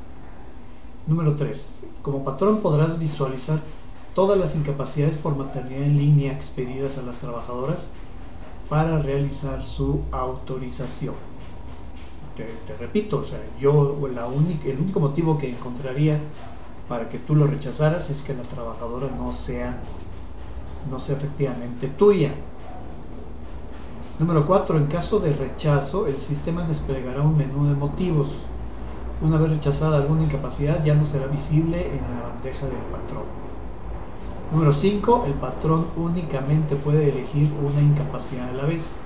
Número 1.05 1.35
3, 1.35 1.85
como 2.01 2.23
patrón 2.23 2.61
podrás 2.61 2.97
visualizar 2.97 3.61
todas 4.13 4.37
las 4.37 4.55
incapacidades 4.55 5.15
por 5.15 5.35
maternidad 5.35 5.83
en 5.83 5.97
línea 5.97 6.33
expedidas 6.33 6.97
a 6.97 7.03
las 7.03 7.19
trabajadoras 7.19 7.91
para 8.67 8.99
realizar 8.99 9.65
su 9.65 10.01
autorización. 10.11 11.28
Te, 12.65 12.75
repito, 12.77 13.19
o 13.19 13.25
sea, 13.25 13.39
yo 13.59 13.97
la 14.13 14.27
única, 14.27 14.67
el 14.69 14.79
único 14.79 14.99
motivo 14.99 15.37
que 15.37 15.49
encontraría 15.49 16.19
para 16.87 17.07
que 17.09 17.19
tú 17.19 17.35
lo 17.35 17.47
rechazaras 17.47 18.09
es 18.09 18.21
que 18.21 18.33
la 18.33 18.43
trabajadora 18.43 19.09
no 19.11 19.31
sea, 19.31 19.81
no 20.89 20.99
sea 20.99 21.15
efectivamente 21.15 21.87
tuya. 21.87 22.33
Número 24.17 24.45
4. 24.45 24.77
En 24.77 24.87
caso 24.87 25.19
de 25.19 25.31
rechazo, 25.33 26.07
el 26.07 26.19
sistema 26.19 26.63
desplegará 26.63 27.21
un 27.21 27.37
menú 27.37 27.67
de 27.67 27.75
motivos. 27.75 28.29
Una 29.21 29.37
vez 29.37 29.49
rechazada 29.49 29.97
alguna 29.97 30.23
incapacidad, 30.23 30.83
ya 30.83 30.95
no 30.95 31.05
será 31.05 31.27
visible 31.27 31.95
en 31.95 32.01
la 32.13 32.27
bandeja 32.27 32.65
del 32.65 32.81
patrón. 32.91 33.23
Número 34.51 34.73
5. 34.73 35.23
El 35.27 35.33
patrón 35.35 35.87
únicamente 35.95 36.75
puede 36.75 37.09
elegir 37.09 37.53
una 37.63 37.81
incapacidad 37.81 38.49
a 38.49 38.53
la 38.53 38.65
vez. 38.65 38.99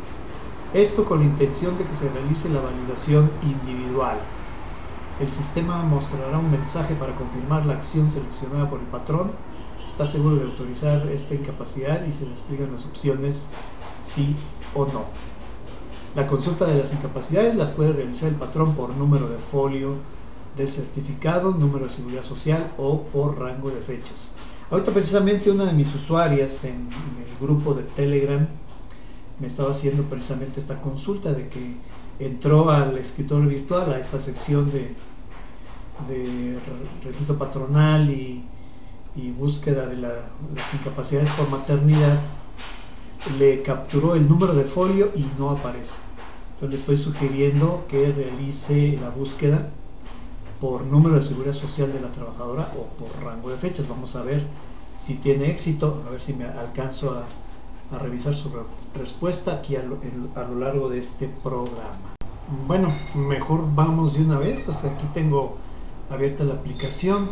Esto 0.73 1.05
con 1.05 1.19
la 1.19 1.25
intención 1.25 1.77
de 1.77 1.83
que 1.83 1.95
se 1.95 2.09
realice 2.09 2.49
la 2.49 2.59
validación 2.59 3.29
individual. 3.43 4.17
El 5.19 5.29
sistema 5.29 5.83
mostrará 5.83 6.39
un 6.39 6.49
mensaje 6.49 6.95
para 6.95 7.13
confirmar 7.13 7.67
la 7.67 7.73
acción 7.73 8.09
seleccionada 8.09 8.67
por 8.71 8.79
el 8.79 8.87
patrón. 8.87 9.33
Está 9.85 10.07
seguro 10.07 10.37
de 10.37 10.45
autorizar 10.45 11.07
esta 11.09 11.35
incapacidad 11.35 12.03
y 12.07 12.11
se 12.11 12.25
despliegan 12.25 12.71
las 12.71 12.87
opciones 12.87 13.49
sí 13.99 14.35
o 14.73 14.87
no. 14.87 15.05
La 16.15 16.25
consulta 16.25 16.65
de 16.65 16.73
las 16.73 16.91
incapacidades 16.91 17.53
las 17.53 17.69
puede 17.69 17.93
realizar 17.93 18.29
el 18.29 18.35
patrón 18.35 18.73
por 18.73 18.89
número 18.95 19.29
de 19.29 19.37
folio 19.37 19.97
del 20.57 20.71
certificado, 20.71 21.51
número 21.51 21.85
de 21.85 21.91
seguridad 21.91 22.23
social 22.23 22.73
o 22.79 23.03
por 23.03 23.37
rango 23.37 23.69
de 23.69 23.81
fechas. 23.81 24.31
Ahorita 24.71 24.91
precisamente 24.91 25.51
una 25.51 25.65
de 25.65 25.73
mis 25.73 25.93
usuarias 25.93 26.63
en 26.63 26.89
el 26.91 27.37
grupo 27.39 27.75
de 27.75 27.83
Telegram 27.83 28.47
me 29.39 29.47
estaba 29.47 29.71
haciendo 29.71 30.03
precisamente 30.03 30.59
esta 30.59 30.81
consulta 30.81 31.33
de 31.33 31.49
que 31.49 31.77
entró 32.19 32.69
al 32.69 32.97
escritorio 32.97 33.49
virtual, 33.49 33.91
a 33.91 33.99
esta 33.99 34.19
sección 34.19 34.71
de, 34.71 34.95
de 36.07 36.59
registro 37.03 37.37
patronal 37.37 38.09
y, 38.09 38.45
búsqueda 39.37 39.85
de 39.85 39.97
las 39.97 40.73
incapacidades 40.73 41.29
por 41.31 41.49
maternidad, 41.49 42.19
le 43.37 43.61
capturó 43.61 44.15
el 44.15 44.27
número 44.27 44.53
de 44.53 44.63
folio 44.63 45.11
y 45.15 45.25
no 45.37 45.51
aparece. 45.51 45.97
Entonces 46.53 46.69
le 46.69 46.75
estoy 46.75 46.97
sugiriendo 46.97 47.85
que 47.87 48.11
realice 48.11 48.97
la 48.99 49.09
búsqueda 49.09 49.69
por 50.59 50.85
número 50.85 51.15
de 51.15 51.21
seguridad 51.21 51.53
social 51.53 51.91
de 51.91 51.99
la 51.99 52.11
trabajadora 52.11 52.73
o 52.77 52.85
por 52.97 53.23
rango 53.23 53.49
de 53.49 53.57
fechas. 53.57 53.87
Vamos 53.87 54.15
a 54.15 54.23
ver 54.23 54.45
si 54.97 55.15
tiene 55.15 55.49
éxito, 55.49 56.03
a 56.07 56.09
ver 56.09 56.21
si 56.21 56.33
me 56.33 56.45
alcanzo 56.45 57.11
a 57.11 57.25
a 57.93 57.99
revisar 57.99 58.33
su 58.33 58.49
respuesta 58.95 59.53
aquí 59.53 59.75
a 59.75 59.83
lo, 59.83 59.97
a 60.35 60.41
lo, 60.41 60.59
largo 60.59 60.89
de 60.89 60.99
este 60.99 61.27
programa. 61.27 62.15
Bueno, 62.67 62.91
mejor 63.15 63.65
vamos 63.73 64.13
de 64.13 64.21
una 64.21 64.37
vez, 64.39 64.61
pues 64.65 64.83
aquí 64.83 65.05
tengo 65.13 65.57
abierta 66.09 66.43
la 66.43 66.55
aplicación 66.55 67.29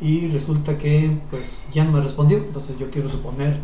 y 0.00 0.28
resulta 0.28 0.78
que 0.78 1.18
pues 1.30 1.66
ya 1.72 1.84
no 1.84 1.92
me 1.92 2.00
respondió, 2.00 2.38
entonces 2.38 2.78
yo 2.78 2.90
quiero 2.90 3.08
suponer 3.08 3.60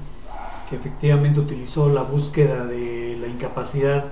que 0.69 0.77
efectivamente 0.77 1.41
utilizó 1.41 1.89
la 1.89 2.03
búsqueda 2.03 2.67
de 2.67 3.17
la 3.21 3.29
incapacidad 3.29 4.07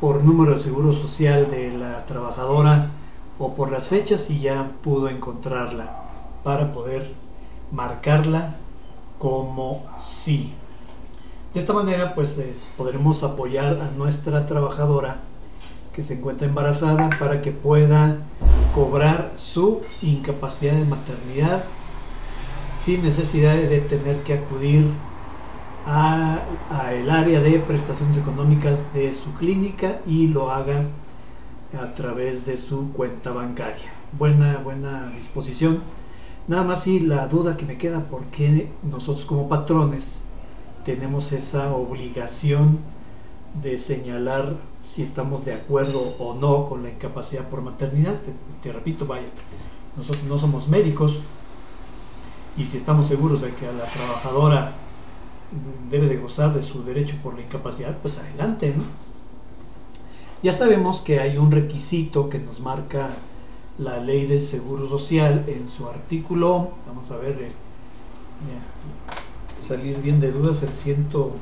por 0.00 0.22
número 0.22 0.54
de 0.54 0.60
seguro 0.60 0.92
social 0.92 1.50
de 1.50 1.72
la 1.72 2.06
trabajadora 2.06 2.90
o 3.38 3.54
por 3.54 3.70
las 3.70 3.88
fechas 3.88 4.30
y 4.30 4.40
ya 4.40 4.72
pudo 4.82 5.08
encontrarla 5.08 6.02
para 6.44 6.72
poder 6.72 7.12
marcarla 7.72 8.56
como 9.18 9.84
sí. 9.98 10.54
De 11.58 11.62
esta 11.62 11.72
manera, 11.72 12.14
pues 12.14 12.38
eh, 12.38 12.54
podremos 12.76 13.24
apoyar 13.24 13.80
a 13.80 13.90
nuestra 13.90 14.46
trabajadora 14.46 15.22
que 15.92 16.04
se 16.04 16.14
encuentra 16.14 16.46
embarazada 16.46 17.10
para 17.18 17.42
que 17.42 17.50
pueda 17.50 18.18
cobrar 18.72 19.32
su 19.34 19.80
incapacidad 20.00 20.74
de 20.74 20.84
maternidad 20.84 21.64
sin 22.78 23.02
necesidad 23.02 23.56
de 23.56 23.80
tener 23.80 24.22
que 24.22 24.34
acudir 24.34 24.86
a, 25.84 26.42
el 26.92 27.10
área 27.10 27.40
de 27.40 27.58
prestaciones 27.58 28.16
económicas 28.16 28.94
de 28.94 29.12
su 29.12 29.32
clínica 29.32 29.98
y 30.06 30.28
lo 30.28 30.52
haga 30.52 30.84
a 31.76 31.92
través 31.92 32.46
de 32.46 32.56
su 32.56 32.92
cuenta 32.92 33.32
bancaria. 33.32 33.92
Buena, 34.16 34.58
buena 34.58 35.08
disposición. 35.08 35.82
Nada 36.46 36.62
más 36.62 36.86
y 36.86 37.00
la 37.00 37.26
duda 37.26 37.56
que 37.56 37.64
me 37.64 37.76
queda, 37.76 38.04
¿por 38.04 38.26
qué 38.26 38.70
nosotros 38.84 39.26
como 39.26 39.48
patrones 39.48 40.22
tenemos 40.88 41.32
esa 41.32 41.74
obligación 41.74 42.78
de 43.62 43.78
señalar 43.78 44.56
si 44.80 45.02
estamos 45.02 45.44
de 45.44 45.52
acuerdo 45.52 46.16
o 46.18 46.32
no 46.32 46.64
con 46.64 46.82
la 46.82 46.88
incapacidad 46.88 47.46
por 47.46 47.60
maternidad. 47.60 48.18
Te, 48.62 48.72
repito, 48.72 49.04
vaya, 49.04 49.26
nosotros 49.98 50.24
no 50.24 50.38
somos 50.38 50.66
médicos 50.66 51.18
y 52.56 52.64
si 52.64 52.78
estamos 52.78 53.06
seguros 53.06 53.42
de 53.42 53.52
que 53.52 53.66
a 53.66 53.72
la 53.72 53.84
trabajadora 53.84 54.76
debe 55.90 56.06
de 56.06 56.16
gozar 56.16 56.54
de 56.54 56.62
su 56.62 56.82
derecho 56.82 57.16
por 57.22 57.34
la 57.34 57.42
incapacidad, 57.42 57.98
pues 57.98 58.16
adelante, 58.16 58.74
Ya 60.42 60.54
sabemos 60.54 61.02
que 61.02 61.20
hay 61.20 61.36
un 61.36 61.50
requisito 61.50 62.30
que 62.30 62.38
nos 62.38 62.60
marca 62.60 63.10
la 63.76 64.00
ley 64.00 64.24
del 64.24 64.42
seguro 64.42 64.88
social 64.88 65.44
en 65.48 65.68
su 65.68 65.86
artículo, 65.86 66.70
vamos 66.86 67.10
a 67.10 67.18
ver, 67.18 67.52
salir 69.60 70.00
bien 70.00 70.20
de 70.20 70.32
dudas 70.32 70.62
el, 70.62 70.74
ciento, 70.74 71.32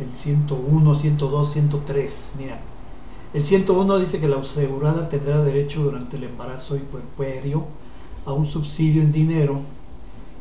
el 0.00 0.14
101, 0.14 0.94
102, 0.94 1.52
103. 1.52 2.34
Mira, 2.38 2.60
el 3.34 3.44
101 3.44 3.98
dice 3.98 4.20
que 4.20 4.28
la 4.28 4.36
asegurada 4.36 5.08
tendrá 5.08 5.42
derecho 5.42 5.82
durante 5.82 6.16
el 6.16 6.24
embarazo 6.24 6.76
y 6.76 6.80
puerperio 6.80 7.66
a 8.24 8.32
un 8.32 8.46
subsidio 8.46 9.02
en 9.02 9.12
dinero 9.12 9.60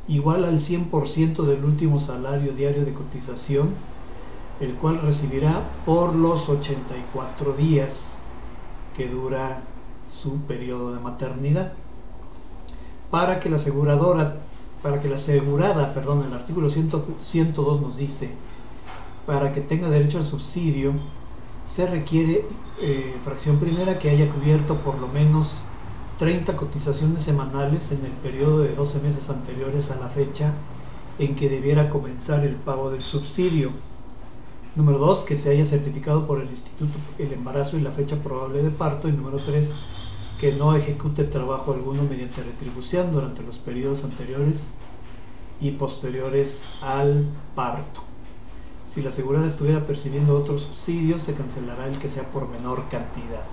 igual 0.08 0.46
al 0.46 0.60
100% 0.60 1.44
del 1.44 1.66
último 1.66 2.00
salario 2.00 2.54
diario 2.54 2.86
de 2.86 2.94
cotización, 2.94 3.74
el 4.60 4.76
cual 4.76 5.00
recibirá 5.00 5.64
por 5.86 6.16
los 6.16 6.48
84 6.48 7.54
días 7.54 8.20
que 8.96 9.10
dura 9.10 9.64
su 10.10 10.38
periodo 10.42 10.94
de 10.94 11.00
maternidad. 11.00 11.74
Para 13.10 13.40
que 13.40 13.50
la 13.50 13.58
aseguradora 13.58 14.38
para 14.86 15.00
que 15.00 15.10
la 15.10 15.16
asegurada, 15.16 15.96
perdón, 15.96 16.24
el 16.28 16.34
artículo 16.36 16.70
102 16.70 17.82
nos 17.82 17.98
dice, 17.98 18.36
para 19.26 19.52
que 19.52 19.60
tenga 19.60 19.90
derecho 19.90 20.20
al 20.20 20.24
subsidio, 20.24 20.94
se 21.64 21.88
requiere, 21.88 22.46
eh, 22.80 23.16
fracción 23.24 23.58
primera, 23.58 23.98
que 23.98 24.12
haya 24.12 24.30
cubierto 24.30 24.76
por 24.76 25.00
lo 25.00 25.08
menos 25.08 25.64
30 26.20 26.56
cotizaciones 26.56 27.24
semanales 27.24 27.92
en 27.94 28.06
el 28.06 28.12
periodo 28.12 28.60
de 28.60 28.76
12 28.76 29.00
meses 29.00 29.32
anteriores 29.32 29.90
a 29.90 29.96
la 29.96 30.08
fecha 30.08 30.54
en 31.18 31.36
que 31.36 31.50
debiera 31.50 31.90
comenzar 31.90 32.46
el 32.46 32.54
pago 32.54 32.92
del 32.92 33.02
subsidio. 33.02 33.72
Número 34.76 35.00
2, 35.00 35.24
que 35.24 35.36
se 35.36 35.50
haya 35.50 35.66
certificado 35.66 36.28
por 36.28 36.40
el 36.40 36.50
instituto 36.52 36.94
el 37.18 37.34
embarazo 37.34 37.76
y 37.78 37.82
la 37.82 37.90
fecha 37.90 38.18
probable 38.18 38.62
de 38.62 38.70
parto. 38.70 39.10
Y 39.10 39.14
número 39.14 39.40
3, 39.44 39.78
que 40.40 40.52
no 40.52 40.76
ejecute 40.76 41.24
trabajo 41.24 41.74
alguno 41.74 42.04
mediante 42.04 42.44
retribución 42.44 43.12
durante 43.12 43.42
los 43.44 43.58
periodos 43.58 44.04
anteriores 44.04 44.68
y 45.62 45.72
posteriores 45.72 46.72
al 46.82 47.28
parto. 47.56 48.02
Si 48.86 49.02
la 49.02 49.10
asegurada 49.10 49.48
estuviera 49.48 49.88
percibiendo 49.88 50.38
otros 50.38 50.64
subsidios, 50.64 51.24
se 51.24 51.34
cancelará 51.34 51.88
el 51.88 51.98
que 51.98 52.10
sea 52.10 52.30
por 52.32 52.50
menor 52.50 52.88
cantidad. 52.90 53.46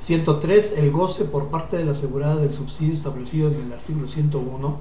103. 0.00 0.78
El 0.78 0.92
goce 0.92 1.24
por 1.24 1.48
parte 1.48 1.76
de 1.76 1.84
la 1.84 1.92
asegurada 1.92 2.36
del 2.36 2.52
subsidio 2.52 2.94
establecido 2.94 3.48
en 3.48 3.56
el 3.56 3.72
artículo 3.72 4.06
101 4.06 4.78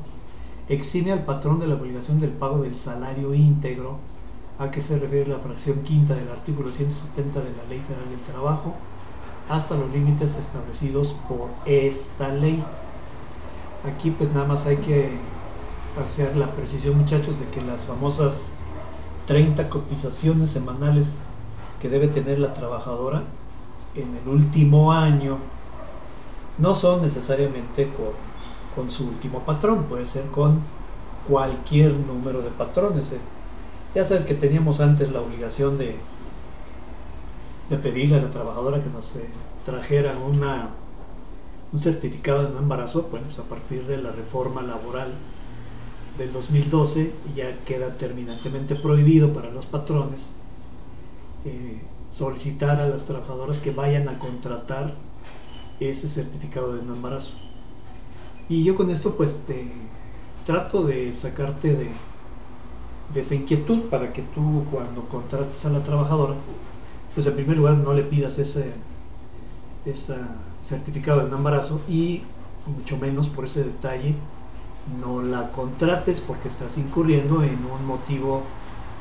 exime 0.69 1.11
al 1.11 1.25
patrón 1.25 1.59
de 1.59 1.67
la 1.67 1.75
obligación 1.75 2.19
del 2.19 2.31
pago 2.31 2.59
del 2.59 2.75
salario 2.75 3.33
íntegro, 3.33 3.97
a 4.57 4.71
que 4.71 4.81
se 4.81 4.97
refiere 4.97 5.27
la 5.27 5.39
fracción 5.39 5.81
quinta 5.81 6.15
del 6.15 6.29
artículo 6.29 6.71
170 6.71 7.41
de 7.41 7.51
la 7.55 7.65
Ley 7.65 7.79
Federal 7.79 8.09
del 8.09 8.21
Trabajo, 8.21 8.75
hasta 9.49 9.75
los 9.75 9.91
límites 9.91 10.37
establecidos 10.37 11.15
por 11.27 11.49
esta 11.65 12.29
ley. 12.29 12.63
Aquí 13.85 14.11
pues 14.11 14.31
nada 14.31 14.47
más 14.47 14.65
hay 14.65 14.77
que 14.77 15.11
hacer 16.03 16.35
la 16.35 16.53
precisión 16.53 16.97
muchachos 16.97 17.39
de 17.39 17.47
que 17.47 17.61
las 17.61 17.83
famosas 17.83 18.51
30 19.27 19.69
cotizaciones 19.69 20.51
semanales 20.51 21.19
que 21.79 21.89
debe 21.89 22.07
tener 22.07 22.39
la 22.39 22.53
trabajadora 22.53 23.23
en 23.95 24.15
el 24.15 24.27
último 24.27 24.91
año 24.91 25.37
no 26.57 26.75
son 26.75 27.01
necesariamente 27.01 27.91
con, 28.75 28.91
su 28.91 29.07
último 29.07 29.39
patrón, 29.41 29.85
puede 29.85 30.05
ser 30.05 30.25
con 30.25 30.59
cualquier 31.27 31.93
número 31.93 32.41
de 32.41 32.49
patrones. 32.49 33.11
Ya 33.93 34.03
sabes 34.03 34.25
que 34.25 34.33
teníamos 34.33 34.81
antes 34.81 35.11
la 35.11 35.21
obligación 35.21 35.77
de 35.77 35.97
de 37.69 37.77
pedirle 37.77 38.17
a 38.17 38.21
la 38.21 38.29
trabajadora 38.29 38.81
que 38.81 38.89
nos 38.89 39.15
eh, 39.15 39.25
trajera 39.65 40.15
una, 40.17 40.69
un 41.73 41.79
certificado 41.79 42.43
de 42.43 42.49
no 42.49 42.59
embarazo, 42.59 43.07
pues 43.07 43.39
a 43.39 43.43
partir 43.43 43.85
de 43.87 43.97
la 43.97 44.11
reforma 44.11 44.61
laboral 44.61 45.13
del 46.17 46.31
2012 46.31 47.13
ya 47.35 47.57
queda 47.65 47.97
terminantemente 47.97 48.75
prohibido 48.75 49.33
para 49.33 49.51
los 49.51 49.65
patrones 49.65 50.31
eh, 51.43 51.81
solicitar 52.09 52.79
a 52.79 52.87
las 52.87 53.05
trabajadoras 53.05 53.59
que 53.59 53.71
vayan 53.71 54.07
a 54.07 54.17
contratar 54.19 54.95
ese 55.79 56.07
certificado 56.07 56.73
de 56.75 56.83
no 56.83 56.93
embarazo. 56.93 57.31
Y 58.47 58.63
yo 58.63 58.75
con 58.75 58.89
esto 58.89 59.15
pues 59.15 59.41
te 59.45 59.71
trato 60.45 60.83
de 60.83 61.13
sacarte 61.13 61.73
de, 61.73 61.89
de 63.13 63.21
esa 63.21 63.35
inquietud 63.35 63.89
para 63.89 64.13
que 64.13 64.21
tú 64.21 64.63
cuando 64.71 65.09
contrates 65.09 65.65
a 65.65 65.69
la 65.69 65.83
trabajadora, 65.83 66.35
pues 67.15 67.25
en 67.25 67.33
primer 67.33 67.57
lugar 67.57 67.77
no 67.77 67.93
le 67.93 68.03
pidas 68.03 68.37
ese, 68.37 68.73
ese 69.85 70.17
certificado 70.61 71.21
de 71.21 71.29
no 71.29 71.37
embarazo 71.37 71.81
y 71.87 72.23
mucho 72.67 72.97
menos 72.97 73.29
por 73.29 73.45
ese 73.45 73.63
detalle 73.63 74.15
no 75.01 75.21
la 75.21 75.51
contrates 75.51 76.21
porque 76.21 76.47
estás 76.47 76.77
incurriendo 76.77 77.41
en 77.43 77.65
un 77.65 77.85
motivo 77.87 78.43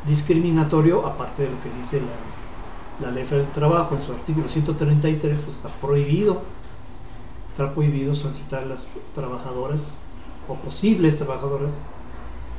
discriminatorio, 0.07 1.07
aparte 1.07 1.45
de 1.45 1.51
lo 1.51 1.61
que 1.61 1.71
dice 1.71 2.01
la, 2.01 3.07
la 3.07 3.13
ley 3.13 3.25
del 3.25 3.51
trabajo 3.53 3.95
en 3.95 4.03
su 4.03 4.13
artículo 4.13 4.49
133, 4.49 5.39
pues 5.45 5.57
está 5.57 5.69
prohibido, 5.69 6.43
está 7.51 7.75
prohibido 7.75 8.15
solicitar 8.15 8.63
a 8.63 8.67
las 8.67 8.89
trabajadoras 9.15 10.01
o 10.49 10.55
posibles 10.55 11.19
trabajadoras 11.19 11.73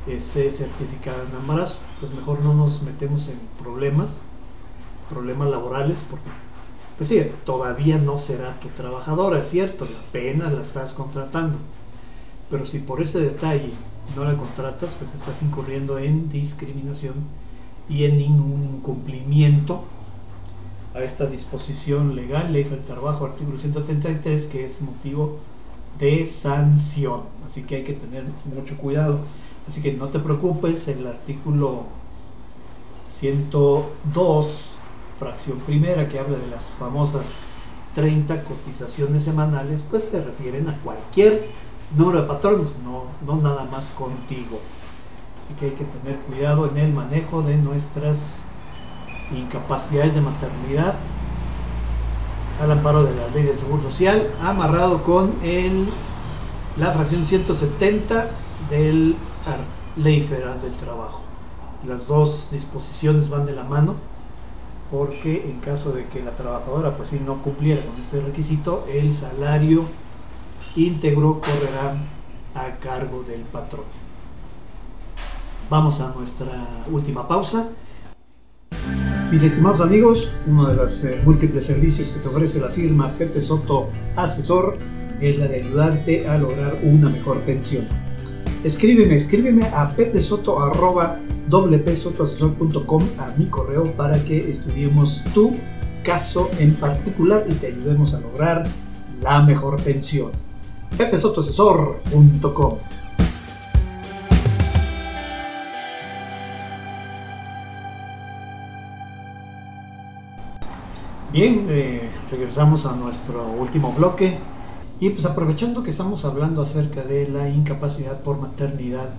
ese 0.06 0.50
certificado 0.50 1.24
de 1.26 1.36
embarazo. 1.36 1.80
Entonces 1.94 2.18
mejor 2.18 2.44
no 2.44 2.54
nos 2.54 2.82
metemos 2.82 3.28
en 3.28 3.40
problemas, 3.58 4.24
problemas 5.08 5.48
laborales, 5.48 6.04
porque 6.08 6.28
pues 6.96 7.10
sí, 7.10 7.22
todavía 7.44 7.98
no 7.98 8.16
será 8.16 8.58
tu 8.58 8.68
trabajadora, 8.68 9.40
es 9.40 9.50
cierto, 9.50 9.84
la 9.84 10.12
pena 10.12 10.50
la 10.50 10.62
estás 10.62 10.94
contratando. 10.94 11.58
Pero 12.50 12.64
si 12.64 12.78
por 12.78 13.02
ese 13.02 13.20
detalle 13.20 13.72
no 14.14 14.24
la 14.24 14.36
contratas, 14.36 14.94
pues 14.94 15.14
estás 15.14 15.42
incurriendo 15.42 15.98
en 15.98 16.28
discriminación 16.28 17.14
y 17.88 18.04
en 18.04 18.14
un 18.40 18.64
incumplimiento 18.64 19.84
a 20.94 21.02
esta 21.02 21.26
disposición 21.26 22.16
legal, 22.16 22.52
ley 22.52 22.64
del 22.64 22.80
trabajo, 22.80 23.26
artículo 23.26 23.58
133, 23.58 24.46
que 24.46 24.64
es 24.64 24.80
motivo 24.80 25.38
de 25.98 26.24
sanción. 26.26 27.22
Así 27.44 27.62
que 27.64 27.76
hay 27.76 27.84
que 27.84 27.92
tener 27.92 28.24
mucho 28.46 28.78
cuidado. 28.78 29.20
Así 29.68 29.82
que 29.82 29.92
no 29.92 30.08
te 30.08 30.20
preocupes, 30.20 30.88
el 30.88 31.06
artículo 31.06 31.84
102, 33.08 34.75
fracción 35.18 35.60
primera, 35.60 36.08
que 36.08 36.18
habla 36.18 36.38
de 36.38 36.46
las 36.46 36.76
famosas 36.78 37.36
30 37.94 38.44
cotizaciones 38.44 39.24
semanales, 39.24 39.84
pues 39.88 40.04
se 40.04 40.22
refieren 40.22 40.68
a 40.68 40.78
cualquier 40.82 41.48
número 41.96 42.22
de 42.22 42.28
patrones, 42.28 42.74
no, 42.84 43.06
no 43.24 43.40
nada 43.40 43.64
más 43.64 43.90
contigo. 43.92 44.60
Así 45.42 45.54
que 45.54 45.66
hay 45.66 45.72
que 45.72 45.84
tener 45.84 46.18
cuidado 46.20 46.68
en 46.68 46.76
el 46.76 46.92
manejo 46.92 47.42
de 47.42 47.56
nuestras 47.56 48.44
incapacidades 49.32 50.14
de 50.14 50.20
maternidad 50.20 50.94
al 52.60 52.70
amparo 52.70 53.04
de 53.04 53.14
la 53.14 53.28
ley 53.28 53.44
de 53.44 53.56
seguro 53.56 53.82
social, 53.82 54.30
amarrado 54.40 55.02
con 55.02 55.34
el, 55.42 55.86
la 56.76 56.90
fracción 56.92 57.24
170 57.24 58.28
del 58.70 59.14
ley 59.96 60.20
federal 60.20 60.60
del 60.60 60.74
trabajo. 60.74 61.22
Las 61.86 62.06
dos 62.06 62.48
disposiciones 62.50 63.28
van 63.28 63.46
de 63.46 63.52
la 63.52 63.64
mano 63.64 63.94
porque 64.96 65.44
en 65.44 65.60
caso 65.60 65.92
de 65.92 66.06
que 66.06 66.22
la 66.22 66.30
trabajadora 66.30 66.96
pues 66.96 67.10
si 67.10 67.18
no 67.18 67.42
cumpliera 67.42 67.84
con 67.84 68.00
ese 68.00 68.18
requisito, 68.22 68.86
el 68.88 69.12
salario 69.12 69.84
íntegro 70.74 71.42
correrá 71.42 71.96
a 72.54 72.78
cargo 72.78 73.22
del 73.22 73.42
patrón. 73.42 73.84
Vamos 75.68 76.00
a 76.00 76.14
nuestra 76.14 76.86
última 76.90 77.28
pausa. 77.28 77.68
Mis 79.30 79.42
estimados 79.42 79.82
amigos, 79.82 80.30
uno 80.46 80.66
de 80.66 80.74
los 80.74 81.04
eh, 81.04 81.20
múltiples 81.26 81.66
servicios 81.66 82.12
que 82.12 82.20
te 82.20 82.28
ofrece 82.28 82.58
la 82.58 82.68
firma 82.68 83.12
Pepe 83.18 83.42
Soto 83.42 83.90
Asesor 84.16 84.78
es 85.20 85.36
la 85.36 85.46
de 85.46 85.56
ayudarte 85.62 86.26
a 86.26 86.38
lograr 86.38 86.80
una 86.82 87.10
mejor 87.10 87.42
pensión. 87.42 87.86
Escríbeme, 88.64 89.16
escríbeme 89.16 89.64
a 89.64 89.90
pepesoto 91.50 92.24
a 93.18 93.34
mi 93.36 93.46
correo 93.46 93.96
para 93.96 94.24
que 94.24 94.50
estudiemos 94.50 95.24
tu 95.32 95.52
caso 96.02 96.50
en 96.58 96.74
particular 96.74 97.44
y 97.48 97.52
te 97.54 97.68
ayudemos 97.68 98.14
a 98.14 98.20
lograr 98.20 98.66
la 99.20 99.42
mejor 99.42 99.82
pensión 99.82 100.32
pepesotoasesor.com. 100.96 102.78
Bien, 111.32 111.66
eh, 111.68 112.10
regresamos 112.30 112.86
a 112.86 112.96
nuestro 112.96 113.44
último 113.44 113.92
bloque 113.92 114.38
y 115.00 115.10
pues 115.10 115.26
aprovechando 115.26 115.82
que 115.82 115.90
estamos 115.90 116.24
hablando 116.24 116.62
acerca 116.62 117.02
de 117.02 117.28
la 117.28 117.50
incapacidad 117.50 118.22
por 118.22 118.38
maternidad 118.38 119.10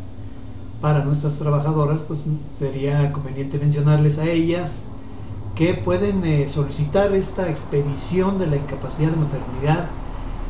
para 0.82 1.04
nuestras 1.04 1.38
trabajadoras, 1.38 2.02
pues 2.02 2.20
sería 2.52 3.12
conveniente 3.12 3.58
mencionarles 3.58 4.18
a 4.18 4.26
ellas 4.26 4.86
que 5.56 5.74
pueden 5.74 6.24
eh, 6.24 6.48
solicitar 6.50 7.16
esta 7.16 7.50
expedición 7.50 8.38
de 8.38 8.46
la 8.48 8.58
incapacidad 8.58 9.10
de 9.10 9.18
maternidad 9.18 9.88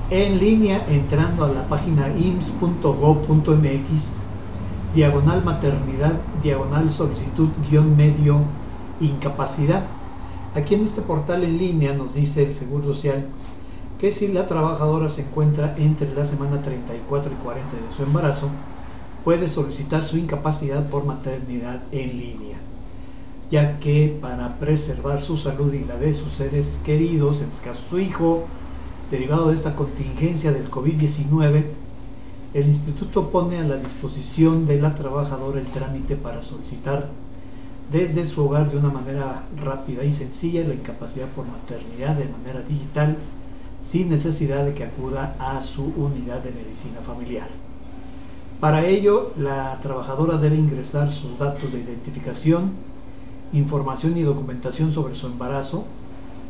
en 0.09 0.37
línea 0.37 0.85
entrando 0.89 1.45
a 1.45 1.49
la 1.49 1.67
página 1.67 2.09
ims.gov.mx 2.09 2.61
diagonal 4.93 5.43
maternidad 5.43 6.19
diagonal 6.41 6.89
solicitud 6.89 7.49
guion 7.69 7.95
medio 7.95 8.43
incapacidad. 8.99 9.83
Aquí 10.55 10.75
en 10.75 10.83
este 10.83 11.01
portal 11.01 11.43
en 11.43 11.57
línea 11.57 11.93
nos 11.93 12.13
dice 12.13 12.43
el 12.43 12.51
Seguro 12.53 12.83
Social 12.85 13.27
que 13.99 14.11
si 14.11 14.27
la 14.27 14.45
trabajadora 14.45 15.07
se 15.09 15.21
encuentra 15.21 15.75
entre 15.77 16.11
la 16.13 16.25
semana 16.25 16.61
34 16.61 17.31
y 17.31 17.35
40 17.35 17.75
de 17.75 17.95
su 17.95 18.03
embarazo, 18.03 18.49
puede 19.27 19.49
solicitar 19.49 20.05
su 20.05 20.17
incapacidad 20.17 20.87
por 20.87 21.03
maternidad 21.03 21.83
en 21.91 22.17
línea, 22.17 22.59
ya 23.51 23.77
que 23.77 24.17
para 24.21 24.57
preservar 24.57 25.21
su 25.21 25.35
salud 25.35 25.73
y 25.73 25.83
la 25.83 25.97
de 25.97 26.13
sus 26.13 26.35
seres 26.35 26.79
queridos, 26.85 27.41
en 27.41 27.49
este 27.49 27.65
caso 27.65 27.81
su 27.89 27.99
hijo, 27.99 28.45
derivado 29.11 29.49
de 29.49 29.55
esta 29.55 29.75
contingencia 29.75 30.53
del 30.53 30.71
COVID-19, 30.71 31.65
el 32.53 32.67
instituto 32.67 33.29
pone 33.29 33.57
a 33.57 33.65
la 33.65 33.75
disposición 33.75 34.65
de 34.65 34.79
la 34.79 34.95
trabajadora 34.95 35.59
el 35.59 35.67
trámite 35.67 36.15
para 36.15 36.41
solicitar 36.41 37.09
desde 37.91 38.25
su 38.27 38.45
hogar 38.45 38.71
de 38.71 38.77
una 38.77 38.91
manera 38.91 39.45
rápida 39.57 40.05
y 40.05 40.13
sencilla 40.13 40.65
la 40.65 40.73
incapacidad 40.73 41.27
por 41.27 41.45
maternidad 41.45 42.15
de 42.15 42.29
manera 42.29 42.61
digital 42.61 43.17
sin 43.81 44.07
necesidad 44.07 44.63
de 44.63 44.73
que 44.73 44.85
acuda 44.85 45.35
a 45.37 45.61
su 45.61 45.83
unidad 45.97 46.41
de 46.41 46.53
medicina 46.53 47.01
familiar. 47.01 47.66
Para 48.59 48.87
ello, 48.87 49.33
la 49.37 49.79
trabajadora 49.81 50.37
debe 50.37 50.55
ingresar 50.55 51.11
sus 51.11 51.37
datos 51.37 51.71
de 51.71 51.79
identificación, 51.79 52.71
información 53.53 54.17
y 54.17 54.23
documentación 54.23 54.91
sobre 54.91 55.13
su 55.13 55.27
embarazo, 55.27 55.85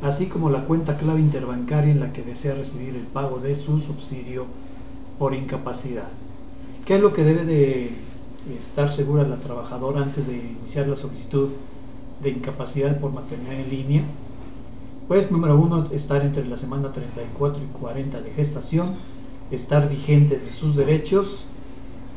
así 0.01 0.27
como 0.27 0.49
la 0.49 0.63
cuenta 0.63 0.95
clave 0.95 1.19
interbancaria 1.19 1.91
en 1.91 1.99
la 1.99 2.13
que 2.13 2.23
desea 2.23 2.55
recibir 2.55 2.95
el 2.95 3.07
pago 3.07 3.39
de 3.39 3.57
su 3.57 3.79
subsidio 3.79 4.45
por 5.19 5.33
incapacidad. 5.33 6.07
¿Qué 6.85 6.95
es 6.95 7.01
lo 7.01 7.11
que 7.11 7.25
debe 7.25 7.43
de 7.43 7.91
estar 8.57 8.89
segura 8.89 9.27
la 9.27 9.41
trabajadora 9.41 10.01
antes 10.01 10.27
de 10.27 10.37
iniciar 10.37 10.87
la 10.87 10.95
solicitud 10.95 11.49
de 12.21 12.29
incapacidad 12.29 13.01
por 13.01 13.11
maternidad 13.11 13.55
en 13.59 13.69
línea? 13.69 14.03
Pues 15.09 15.29
número 15.29 15.59
uno, 15.59 15.83
estar 15.91 16.21
entre 16.21 16.45
la 16.45 16.55
semana 16.55 16.93
34 16.93 17.63
y 17.63 17.67
40 17.77 18.21
de 18.21 18.31
gestación, 18.31 18.95
estar 19.51 19.89
vigente 19.89 20.39
de 20.39 20.51
sus 20.51 20.77
derechos 20.77 21.47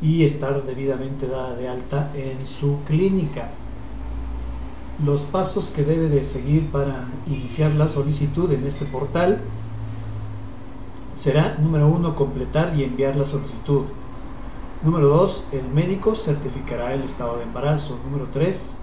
y 0.01 0.23
estar 0.25 0.63
debidamente 0.63 1.27
dada 1.27 1.55
de 1.55 1.69
alta 1.69 2.11
en 2.15 2.45
su 2.45 2.79
clínica 2.85 3.51
los 5.03 5.23
pasos 5.23 5.71
que 5.75 5.83
debe 5.83 6.09
de 6.09 6.23
seguir 6.23 6.69
para 6.71 7.07
iniciar 7.25 7.71
la 7.71 7.87
solicitud 7.87 8.51
en 8.51 8.65
este 8.65 8.85
portal 8.85 9.41
será, 11.13 11.57
número 11.59 11.87
uno, 11.87 12.15
completar 12.15 12.73
y 12.75 12.83
enviar 12.83 13.15
la 13.15 13.25
solicitud. 13.25 13.85
Número 14.83 15.07
dos, 15.07 15.43
el 15.51 15.67
médico 15.69 16.15
certificará 16.15 16.93
el 16.93 17.03
estado 17.03 17.37
de 17.37 17.43
embarazo. 17.43 17.99
Número 18.03 18.29
tres, 18.31 18.79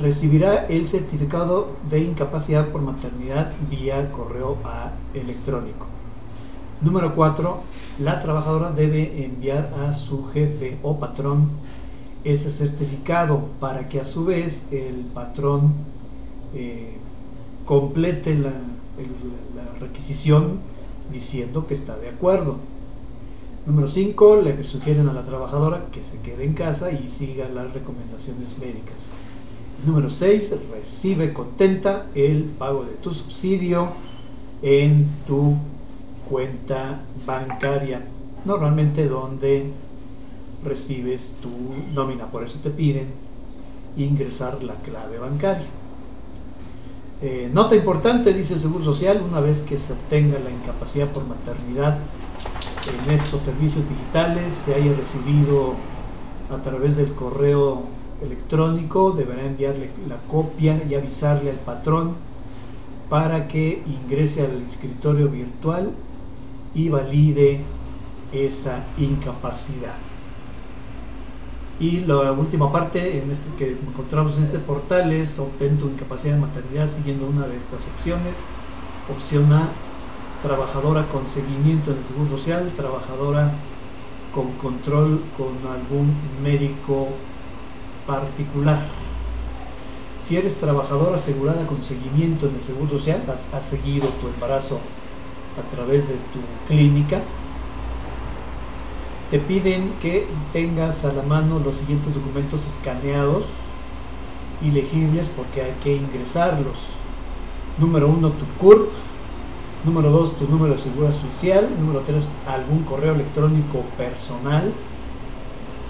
recibirá 0.00 0.66
el 0.66 0.86
certificado 0.86 1.70
de 1.88 2.00
incapacidad 2.00 2.68
por 2.68 2.82
maternidad 2.82 3.52
vía 3.70 4.12
correo 4.12 4.58
electrónico. 5.14 5.97
Número 6.80 7.12
cuatro, 7.12 7.62
la 7.98 8.20
trabajadora 8.20 8.70
debe 8.70 9.24
enviar 9.24 9.74
a 9.84 9.92
su 9.92 10.24
jefe 10.26 10.78
o 10.84 11.00
patrón 11.00 11.50
ese 12.22 12.52
certificado 12.52 13.48
para 13.58 13.88
que 13.88 14.00
a 14.00 14.04
su 14.04 14.24
vez 14.24 14.68
el 14.70 15.06
patrón 15.12 15.72
eh, 16.54 16.96
complete 17.64 18.36
la, 18.36 18.50
la, 18.50 19.78
requisición 19.80 20.60
diciendo 21.12 21.66
que 21.66 21.74
está 21.74 21.96
de 21.96 22.10
acuerdo. 22.10 22.58
Número 23.66 23.88
5, 23.88 24.36
le 24.36 24.62
sugieren 24.62 25.08
a 25.08 25.12
la 25.12 25.22
trabajadora 25.22 25.86
que 25.90 26.04
se 26.04 26.20
quede 26.20 26.44
en 26.44 26.52
casa 26.52 26.92
y 26.92 27.08
siga 27.08 27.48
las 27.48 27.72
recomendaciones 27.72 28.56
médicas. 28.56 29.14
Número 29.84 30.10
6, 30.10 30.52
recibe 30.70 31.32
contenta 31.32 32.06
el 32.14 32.44
pago 32.44 32.84
de 32.84 32.94
tu 32.94 33.12
subsidio 33.12 33.88
en 34.62 35.08
tu 35.26 35.56
cuenta 36.28 37.00
bancaria, 37.26 38.02
normalmente 38.44 39.08
donde 39.08 39.70
recibes 40.64 41.38
tu 41.40 41.50
nómina. 41.94 42.30
Por 42.30 42.44
eso 42.44 42.58
te 42.62 42.70
piden 42.70 43.12
ingresar 43.96 44.62
la 44.62 44.74
clave 44.76 45.18
bancaria. 45.18 45.66
Eh, 47.20 47.50
nota 47.52 47.74
importante, 47.74 48.32
dice 48.32 48.54
el 48.54 48.60
Seguro 48.60 48.84
Social, 48.84 49.22
una 49.28 49.40
vez 49.40 49.62
que 49.62 49.76
se 49.76 49.92
obtenga 49.92 50.38
la 50.38 50.50
incapacidad 50.50 51.08
por 51.08 51.26
maternidad 51.26 51.98
en 53.04 53.10
estos 53.10 53.40
servicios 53.40 53.88
digitales, 53.88 54.52
se 54.52 54.74
haya 54.74 54.92
recibido 54.92 55.74
a 56.50 56.62
través 56.62 56.96
del 56.96 57.12
correo 57.12 57.82
electrónico, 58.22 59.12
deberá 59.12 59.44
enviarle 59.44 59.90
la 60.08 60.16
copia 60.30 60.82
y 60.88 60.94
avisarle 60.94 61.50
al 61.50 61.56
patrón 61.56 62.14
para 63.08 63.48
que 63.48 63.82
ingrese 63.86 64.44
al 64.44 64.62
escritorio 64.62 65.28
virtual 65.28 65.92
y 66.74 66.88
valide 66.88 67.62
esa 68.32 68.84
incapacidad. 68.98 69.96
Y 71.80 72.00
la 72.00 72.32
última 72.32 72.72
parte 72.72 73.18
en 73.18 73.30
este 73.30 73.48
que 73.56 73.70
encontramos 73.70 74.36
en 74.36 74.42
este 74.42 74.58
portal 74.58 75.12
es 75.12 75.38
obtén 75.38 75.78
tu 75.78 75.88
incapacidad 75.88 76.34
de 76.34 76.40
maternidad 76.40 76.88
siguiendo 76.88 77.26
una 77.26 77.46
de 77.46 77.56
estas 77.56 77.86
opciones. 77.86 78.46
Opción 79.08 79.52
A, 79.52 79.70
trabajadora 80.42 81.06
con 81.06 81.28
seguimiento 81.28 81.92
en 81.92 81.98
el 81.98 82.04
Seguro 82.04 82.36
Social, 82.36 82.72
trabajadora 82.74 83.52
con 84.34 84.52
control 84.52 85.22
con 85.36 85.54
algún 85.70 86.12
médico 86.42 87.08
particular. 88.08 88.80
Si 90.18 90.36
eres 90.36 90.56
trabajadora 90.56 91.14
asegurada 91.14 91.64
con 91.66 91.80
seguimiento 91.80 92.48
en 92.48 92.56
el 92.56 92.60
Seguro 92.60 92.88
Social, 92.88 93.22
has, 93.28 93.46
has 93.52 93.64
seguido 93.64 94.08
tu 94.20 94.26
embarazo 94.26 94.80
a 95.58 95.74
través 95.74 96.08
de 96.08 96.14
tu 96.14 96.40
clínica, 96.68 97.20
te 99.30 99.38
piden 99.38 99.92
que 100.00 100.26
tengas 100.52 101.04
a 101.04 101.12
la 101.12 101.22
mano 101.22 101.58
los 101.58 101.76
siguientes 101.76 102.14
documentos 102.14 102.66
escaneados 102.66 103.44
y 104.62 104.70
legibles 104.70 105.28
porque 105.28 105.62
hay 105.62 105.74
que 105.82 105.94
ingresarlos. 105.94 106.78
Número 107.78 108.08
uno, 108.08 108.30
tu 108.30 108.44
CURP. 108.58 108.90
Número 109.84 110.10
dos, 110.10 110.36
tu 110.36 110.48
número 110.48 110.74
de 110.74 110.80
seguridad 110.80 111.12
social. 111.12 111.68
Número 111.78 112.00
tres, 112.00 112.28
algún 112.46 112.84
correo 112.84 113.14
electrónico 113.14 113.82
personal. 113.96 114.72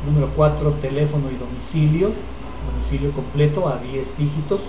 Número 0.04 0.30
cuatro, 0.34 0.72
teléfono 0.72 1.30
y 1.30 1.36
domicilio. 1.36 2.10
Domicilio 2.72 3.12
completo 3.12 3.68
a 3.68 3.78
10 3.78 4.18
dígitos. 4.18 4.60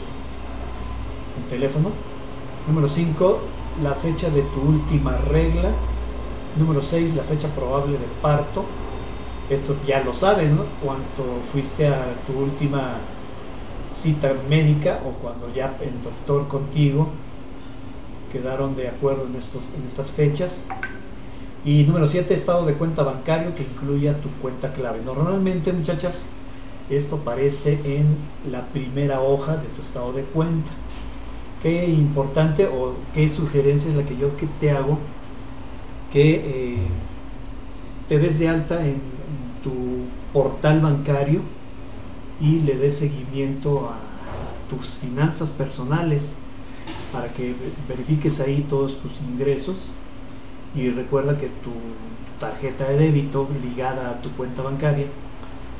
El 1.39 1.45
teléfono. 1.49 1.91
Número 2.67 2.87
cinco, 2.87 3.39
la 3.83 3.93
fecha 3.93 4.29
de 4.29 4.41
tu 4.41 4.61
última 4.61 5.17
regla 5.17 5.71
Número 6.57 6.81
6, 6.81 7.15
la 7.15 7.23
fecha 7.23 7.47
probable 7.49 7.93
de 7.93 8.07
parto. 8.21 8.65
Esto 9.49 9.75
ya 9.87 10.03
lo 10.03 10.13
sabes, 10.13 10.51
¿no? 10.51 10.63
Cuando 10.83 11.41
fuiste 11.51 11.87
a 11.87 12.15
tu 12.25 12.37
última 12.39 12.97
cita 13.91 14.33
médica 14.49 14.99
o 15.05 15.11
cuando 15.11 15.53
ya 15.53 15.77
el 15.81 16.03
doctor 16.03 16.47
contigo 16.47 17.09
quedaron 18.31 18.75
de 18.75 18.87
acuerdo 18.87 19.25
en, 19.25 19.35
estos, 19.35 19.63
en 19.77 19.85
estas 19.85 20.11
fechas. 20.11 20.65
Y 21.63 21.83
número 21.83 22.07
7, 22.07 22.33
estado 22.33 22.65
de 22.65 22.73
cuenta 22.73 23.03
bancario 23.03 23.53
que 23.55 23.63
incluya 23.63 24.19
tu 24.19 24.29
cuenta 24.41 24.71
clave. 24.73 25.01
Normalmente, 25.03 25.71
muchachas, 25.71 26.27
esto 26.89 27.17
aparece 27.17 27.79
en 27.85 28.17
la 28.51 28.65
primera 28.67 29.21
hoja 29.21 29.57
de 29.57 29.67
tu 29.67 29.81
estado 29.81 30.13
de 30.13 30.23
cuenta. 30.23 30.71
Qué 31.61 31.89
importante 31.89 32.67
o 32.67 32.95
qué 33.13 33.27
sugerencia 33.27 33.91
es 33.91 33.97
la 33.97 34.05
que 34.05 34.17
yo 34.17 34.29
te 34.59 34.71
hago 34.71 34.97
que 36.11 36.35
eh, 36.35 36.87
te 38.07 38.17
des 38.17 38.39
de 38.39 38.49
alta 38.49 38.85
en, 38.85 39.01
tu 39.63 39.73
portal 40.31 40.79
bancario 40.79 41.41
y 42.39 42.59
le 42.59 42.75
des 42.77 42.95
seguimiento 42.95 43.89
a, 43.89 43.97
tus 44.69 44.99
finanzas 44.99 45.51
personales 45.51 46.35
para 47.11 47.27
que 47.33 47.55
verifiques 47.87 48.39
ahí 48.39 48.63
todos 48.69 48.99
tus 48.99 49.19
ingresos 49.21 49.87
y 50.75 50.91
recuerda 50.91 51.39
que 51.39 51.47
tu 51.47 51.71
tarjeta 52.39 52.87
de 52.87 52.97
débito 52.97 53.49
ligada 53.63 54.11
a 54.11 54.21
tu 54.21 54.29
cuenta 54.33 54.61
bancaria 54.61 55.07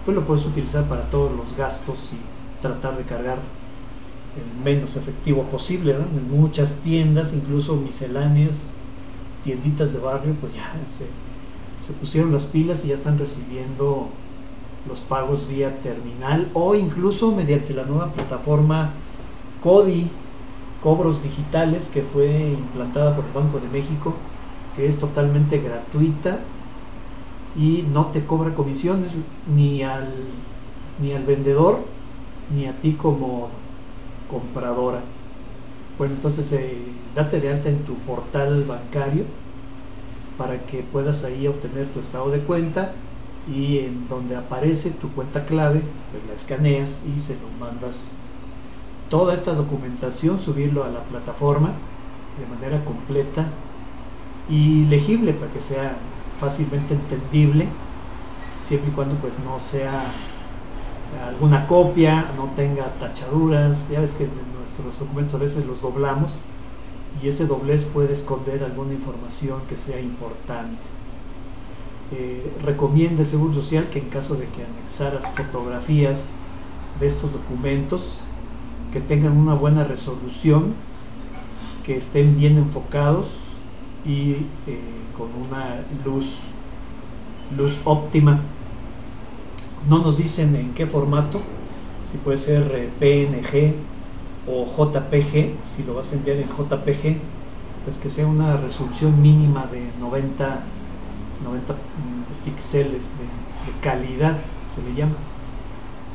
pues 0.04 0.18
lo 0.18 0.26
puedes 0.26 0.44
utilizar 0.44 0.88
para 0.90 1.04
todos 1.04 1.32
los 1.32 1.56
gastos 1.56 2.12
y 2.14 2.62
tratar 2.62 2.98
de 2.98 3.04
cargar 3.04 3.38
menos 4.64 4.96
efectivo 4.96 5.44
posible 5.44 5.94
en 5.94 6.30
muchas 6.30 6.76
tiendas 6.76 7.34
incluso 7.34 7.76
misceláneas 7.76 8.72
tienditas 9.44 9.94
de 9.94 10.00
barrio 10.00 10.36
pues 10.40 10.54
ya 10.54 10.72
se, 10.88 11.06
pusieron 11.94 12.32
las 12.32 12.46
pilas 12.46 12.86
y 12.86 12.90
ya 12.90 12.94
están 12.94 13.18
recibiendo 13.18 14.10
los 14.88 15.02
pagos 15.02 15.48
vía 15.48 15.82
terminal 15.82 16.50
o 16.54 16.76
incluso 16.76 17.32
mediante 17.32 17.74
la 17.74 17.84
nueva 17.84 18.12
plataforma 18.12 18.94
CODI, 19.60 20.08
cobros 20.84 21.24
digitales, 21.24 21.90
que 21.90 22.04
fue 22.04 22.52
implantada 22.52 23.16
por 23.16 23.26
el 23.26 23.32
Banco 23.32 23.60
de 23.60 23.68
México, 23.70 24.16
que 24.76 24.86
es 24.86 25.00
totalmente 25.00 25.58
gratuita 25.58 26.42
y 27.58 27.86
no 27.92 28.08
te 28.08 28.24
cobra 28.24 28.54
comisiones 28.54 29.10
ni 29.54 29.82
al, 29.82 30.14
ni 31.02 31.14
al 31.14 31.24
vendedor 31.24 31.84
ni 32.56 32.68
a 32.68 32.80
ti 32.80 32.94
como 32.94 33.50
compradora. 34.30 35.02
Bueno, 35.98 36.16
entonces 36.16 36.52
eh, 36.54 36.78
date 37.14 37.42
de 37.42 37.50
alta 37.50 37.70
en 37.70 37.84
tu 37.84 37.96
portal 37.96 38.64
bancario 38.64 39.26
para 40.38 40.58
que 40.66 40.84
puedas 40.84 41.26
ahí 41.26 41.48
obtener 41.48 41.88
tu 41.90 42.00
estado 42.00 42.30
de 42.30 42.40
cuenta 42.40 42.94
y 43.54 43.80
en 43.80 44.08
donde 44.08 44.38
aparece 44.38 44.92
tu 44.92 45.12
cuenta 45.12 45.46
clave, 45.46 45.82
pues 46.12 46.24
la 46.28 46.34
escaneas 46.34 47.02
y 47.14 47.20
se 47.20 47.34
lo 47.34 47.50
mandas 47.60 48.12
toda 49.10 49.34
esta 49.34 49.54
documentación, 49.54 50.40
subirlo 50.40 50.84
a 50.84 50.90
la 50.90 51.04
plataforma 51.04 51.74
de 52.40 52.46
manera 52.46 52.86
completa 52.86 53.50
y 54.50 54.86
legible 54.86 55.34
para 55.34 55.52
que 55.52 55.62
sea 55.62 55.98
fácilmente 56.40 56.94
entendible, 56.94 57.68
siempre 58.62 58.92
y 58.92 58.94
cuando 58.94 59.16
pues 59.16 59.40
no 59.40 59.60
sea 59.60 60.06
alguna 61.28 61.68
copia, 61.68 62.32
no 62.38 62.52
tenga 62.56 62.86
tachaduras, 62.98 63.90
ya 63.90 64.00
ves 64.00 64.16
que 64.16 64.28
nuestros 64.58 65.00
documentos 65.00 65.36
a 65.36 65.38
veces 65.38 65.66
los 65.66 65.82
doblamos 65.82 66.36
y 67.22 67.28
ese 67.28 67.48
doblez 67.48 67.86
puede 67.86 68.14
esconder 68.14 68.64
alguna 68.64 68.94
información 68.94 69.62
que 69.68 69.76
sea 69.76 70.00
importante. 70.00 70.88
Eh, 72.12 72.52
recomienda 72.64 73.22
el 73.22 73.28
Seguro 73.28 73.54
Social 73.54 73.90
que 73.90 74.00
en 74.00 74.10
caso 74.10 74.36
de 74.36 74.48
que 74.48 74.64
anexaras 74.64 75.30
fotografías 75.36 76.34
de 77.00 77.08
estos 77.08 77.32
documentos, 77.32 78.20
que 78.92 79.00
tengan 79.00 79.38
una 79.38 79.54
buena 79.54 79.84
resolución, 79.84 80.74
que 81.84 81.98
estén 81.98 82.36
bien 82.36 82.58
enfocados 82.58 83.36
y 84.06 84.32
eh, 84.68 84.80
con 85.18 85.28
una 85.36 85.84
luz, 86.06 86.38
luz 87.56 87.80
óptima. 87.84 88.42
No 89.88 90.00
nos 90.00 90.18
dicen 90.18 90.56
en 90.56 90.74
qué 90.74 90.86
formato, 90.86 91.42
si 92.04 92.18
puede 92.18 92.38
ser 92.38 92.72
eh, 92.76 92.90
PNG, 93.00 93.76
o 94.48 94.66
JPG, 94.66 95.64
si 95.64 95.84
lo 95.84 95.94
vas 95.94 96.12
a 96.12 96.16
enviar 96.16 96.38
en 96.38 96.50
JPG, 96.50 97.22
pues 97.86 97.98
que 98.02 98.10
sea 98.10 98.28
una 98.28 98.58
resolución 98.58 99.22
mínima 99.22 99.68
de 99.68 99.92
90, 100.00 100.64
90 101.44 101.76
píxeles 102.46 103.12
de, 103.18 103.40
calidad, 103.82 104.36
se 104.66 104.82
le 104.82 104.96
llama, 104.96 105.16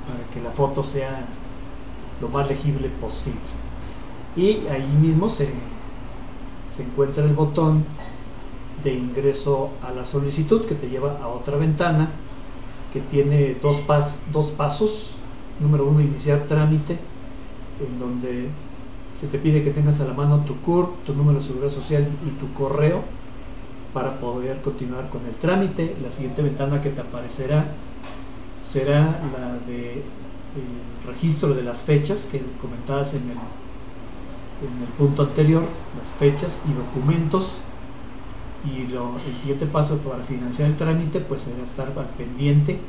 para 0.08 0.28
que 0.30 0.40
la 0.40 0.50
foto 0.50 0.82
sea 0.82 1.26
lo 2.20 2.28
más 2.28 2.48
legible 2.48 2.88
posible. 2.88 3.38
Y 4.34 4.66
ahí 4.66 4.96
mismo 5.00 5.28
se, 5.28 5.48
se 6.68 6.82
encuentra 6.82 7.24
el 7.24 7.34
botón 7.34 7.84
de 8.82 8.92
ingreso 8.92 9.70
a 9.82 9.92
la 9.92 10.04
solicitud 10.04 10.66
que 10.66 10.74
te 10.74 10.88
lleva 10.88 11.18
a 11.22 11.28
otra 11.28 11.56
ventana 11.56 12.10
que 12.94 13.00
tiene 13.00 13.56
dos, 13.60 13.80
pas, 13.80 14.20
dos 14.32 14.52
pasos. 14.52 15.10
Número 15.60 15.84
uno, 15.84 16.00
iniciar 16.00 16.46
trámite 16.46 16.96
en 17.84 17.98
donde 17.98 18.48
se 19.20 19.26
te 19.26 19.38
pide 19.38 19.64
que 19.64 19.70
tengas 19.70 20.00
a 20.00 20.04
la 20.04 20.14
mano 20.14 20.44
tu 20.44 20.56
CURP, 20.60 21.04
tu 21.04 21.12
número 21.12 21.40
de 21.40 21.44
seguridad 21.44 21.70
social 21.70 22.06
y 22.24 22.30
tu 22.38 22.52
correo 22.54 23.02
para 23.92 24.20
poder 24.20 24.62
continuar 24.62 25.08
con 25.10 25.26
el 25.26 25.34
trámite. 25.36 25.96
La 26.00 26.10
siguiente 26.10 26.40
ventana 26.42 26.80
que 26.80 26.90
te 26.90 27.00
aparecerá 27.00 27.66
será 28.62 29.20
la 29.36 29.58
de 29.66 30.02
registro 31.04 31.52
de 31.52 31.62
las 31.62 31.82
fechas 31.82 32.26
que 32.30 32.40
comentabas 32.60 33.14
en 33.14 33.22
el, 33.22 33.36
en 34.66 34.82
el 34.82 34.88
punto 34.96 35.22
anterior, 35.22 35.64
las 35.98 36.08
fechas 36.18 36.60
y 36.68 36.72
documentos. 36.72 37.60
Y 38.64 38.86
lo, 38.86 39.18
el 39.18 39.36
siguiente 39.36 39.66
paso 39.66 39.98
para 39.98 40.24
financiar 40.24 40.70
el 40.70 40.76
trámite 40.76 41.20
pues 41.20 41.42
será 41.42 41.62
estar 41.62 41.92
al 41.96 42.08
pendiente 42.10 42.80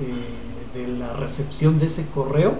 eh, 0.00 0.78
de 0.78 0.88
la 0.88 1.12
recepción 1.12 1.78
de 1.78 1.86
ese 1.86 2.06
correo 2.06 2.58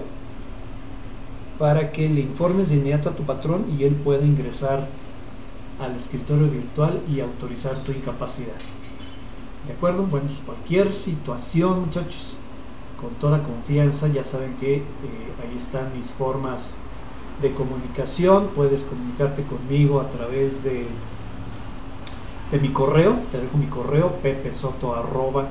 para 1.57 1.91
que 1.91 2.09
le 2.09 2.21
informes 2.21 2.69
de 2.69 2.75
inmediato 2.75 3.09
a 3.09 3.15
tu 3.15 3.23
patrón 3.23 3.65
y 3.77 3.83
él 3.83 3.95
pueda 3.95 4.25
ingresar 4.25 4.87
al 5.79 5.95
escritorio 5.95 6.47
virtual 6.49 7.01
y 7.09 7.19
autorizar 7.19 7.75
tu 7.83 7.91
incapacidad. 7.91 8.55
¿De 9.67 9.73
acuerdo? 9.73 10.07
Bueno, 10.07 10.27
cualquier 10.45 10.93
situación, 10.93 11.81
muchachos, 11.81 12.37
con 12.99 13.11
toda 13.15 13.43
confianza, 13.43 14.07
ya 14.07 14.23
saben 14.23 14.55
que 14.57 14.77
eh, 14.77 14.83
ahí 15.41 15.57
están 15.57 15.91
mis 15.95 16.11
formas 16.11 16.77
de 17.41 17.51
comunicación. 17.53 18.49
Puedes 18.55 18.83
comunicarte 18.83 19.43
conmigo 19.43 19.99
a 19.99 20.09
través 20.09 20.63
de, 20.63 20.87
de 22.51 22.59
mi 22.59 22.69
correo. 22.69 23.17
Te 23.31 23.39
dejo 23.39 23.57
mi 23.57 23.67
correo, 23.67 24.17
pepesoto 24.21 24.95
arroba 24.95 25.49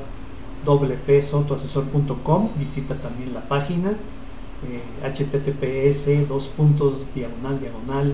Visita 2.59 2.97
también 2.97 3.33
la 3.33 3.49
página 3.49 3.93
eh, 3.93 4.83
https 5.03 6.29
dos 6.29 6.49
puntos 6.49 7.15
diagonal 7.15 7.61
diagonal 7.61 8.13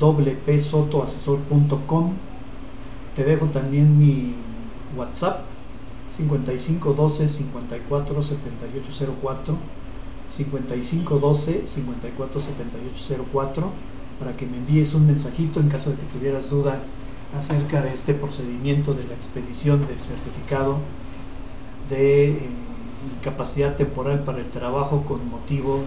wpsotoasesor.com. 0.00 2.14
Te 3.14 3.24
dejo 3.24 3.46
también 3.46 3.98
mi 3.98 4.34
WhatsApp 4.96 5.40
5512 6.08 7.28
54 7.28 8.22
7804 8.22 9.58
5512 10.28 11.66
54 11.66 12.40
7804 12.40 13.70
para 14.18 14.34
que 14.36 14.46
me 14.46 14.56
envíes 14.56 14.94
un 14.94 15.06
mensajito 15.06 15.60
en 15.60 15.68
caso 15.68 15.90
de 15.90 15.96
que 15.96 16.06
tuvieras 16.06 16.48
duda 16.48 16.80
acerca 17.36 17.82
de 17.82 17.92
este 17.92 18.14
procedimiento 18.14 18.94
de 18.94 19.04
la 19.04 19.14
expedición 19.14 19.86
del 19.86 20.02
certificado 20.02 20.78
de 21.88 22.30
eh, 22.30 22.38
incapacidad 23.18 23.76
temporal 23.76 24.24
para 24.24 24.38
el 24.38 24.50
trabajo 24.50 25.04
con 25.04 25.28
motivo 25.28 25.80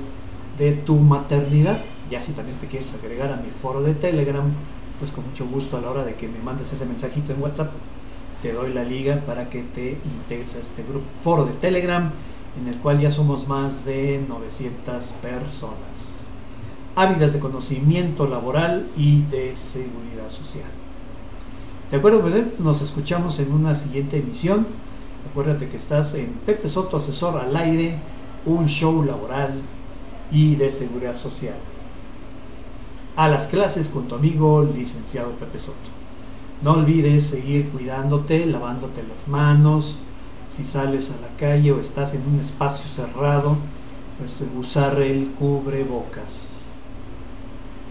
de 0.57 0.73
tu 0.73 0.95
maternidad. 0.95 1.81
Ya 2.09 2.21
si 2.21 2.31
también 2.33 2.57
te 2.57 2.67
quieres 2.67 2.93
agregar 2.93 3.31
a 3.31 3.37
mi 3.37 3.49
foro 3.49 3.81
de 3.81 3.93
Telegram, 3.93 4.51
pues 4.99 5.11
con 5.11 5.25
mucho 5.25 5.47
gusto 5.47 5.77
a 5.77 5.81
la 5.81 5.89
hora 5.89 6.03
de 6.03 6.15
que 6.15 6.27
me 6.27 6.39
mandes 6.39 6.71
ese 6.73 6.85
mensajito 6.85 7.33
en 7.33 7.41
WhatsApp, 7.41 7.71
te 8.41 8.53
doy 8.53 8.73
la 8.73 8.83
liga 8.83 9.21
para 9.25 9.49
que 9.49 9.63
te 9.63 9.97
integres 10.05 10.55
a 10.55 10.59
este 10.59 10.83
grupo 10.83 11.05
foro 11.21 11.45
de 11.45 11.53
Telegram 11.53 12.11
en 12.59 12.67
el 12.67 12.77
cual 12.77 12.99
ya 12.99 13.11
somos 13.11 13.47
más 13.47 13.85
de 13.85 14.23
900 14.27 15.13
personas, 15.21 16.25
ávidas 16.95 17.33
de 17.33 17.39
conocimiento 17.39 18.27
laboral 18.27 18.89
y 18.97 19.23
de 19.23 19.55
seguridad 19.55 20.29
social. 20.29 20.78
De 21.91 21.97
acuerdo, 21.97 22.21
pues 22.21 22.35
eh, 22.35 22.53
nos 22.59 22.81
escuchamos 22.81 23.39
en 23.39 23.51
una 23.51 23.73
siguiente 23.73 24.17
emisión. 24.17 24.67
Acuérdate 25.29 25.69
que 25.69 25.77
estás 25.77 26.13
en 26.13 26.33
Pepe 26.45 26.69
Soto 26.69 26.97
Asesor 26.97 27.39
al 27.39 27.55
Aire, 27.55 27.99
un 28.45 28.67
show 28.67 29.03
laboral 29.03 29.59
y 30.31 30.55
de 30.55 30.69
seguridad 30.69 31.15
social. 31.15 31.55
A 33.15 33.27
las 33.27 33.47
clases 33.47 33.89
con 33.89 34.07
tu 34.07 34.15
amigo 34.15 34.63
licenciado 34.63 35.31
Pepe 35.31 35.57
Soto. 35.57 35.77
No 36.61 36.73
olvides 36.73 37.25
seguir 37.25 37.69
cuidándote, 37.69 38.45
lavándote 38.45 39.01
las 39.03 39.27
manos, 39.27 39.97
si 40.47 40.65
sales 40.65 41.09
a 41.09 41.21
la 41.21 41.35
calle 41.37 41.71
o 41.71 41.79
estás 41.79 42.13
en 42.13 42.27
un 42.27 42.39
espacio 42.39 42.87
cerrado, 42.87 43.57
pues 44.19 44.43
usar 44.57 45.01
el 45.01 45.31
cubrebocas. 45.31 46.65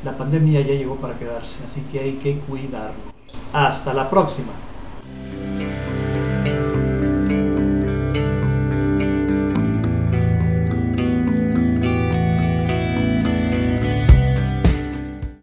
La 0.04 0.16
pandemia 0.16 0.60
ya 0.60 0.74
llegó 0.74 0.96
para 0.96 1.18
quedarse, 1.18 1.64
así 1.64 1.80
que 1.90 1.98
hay 1.98 2.12
que 2.14 2.38
cuidarnos. 2.40 3.17
Hasta 3.52 3.94
la 3.94 4.08
próxima. 4.08 4.52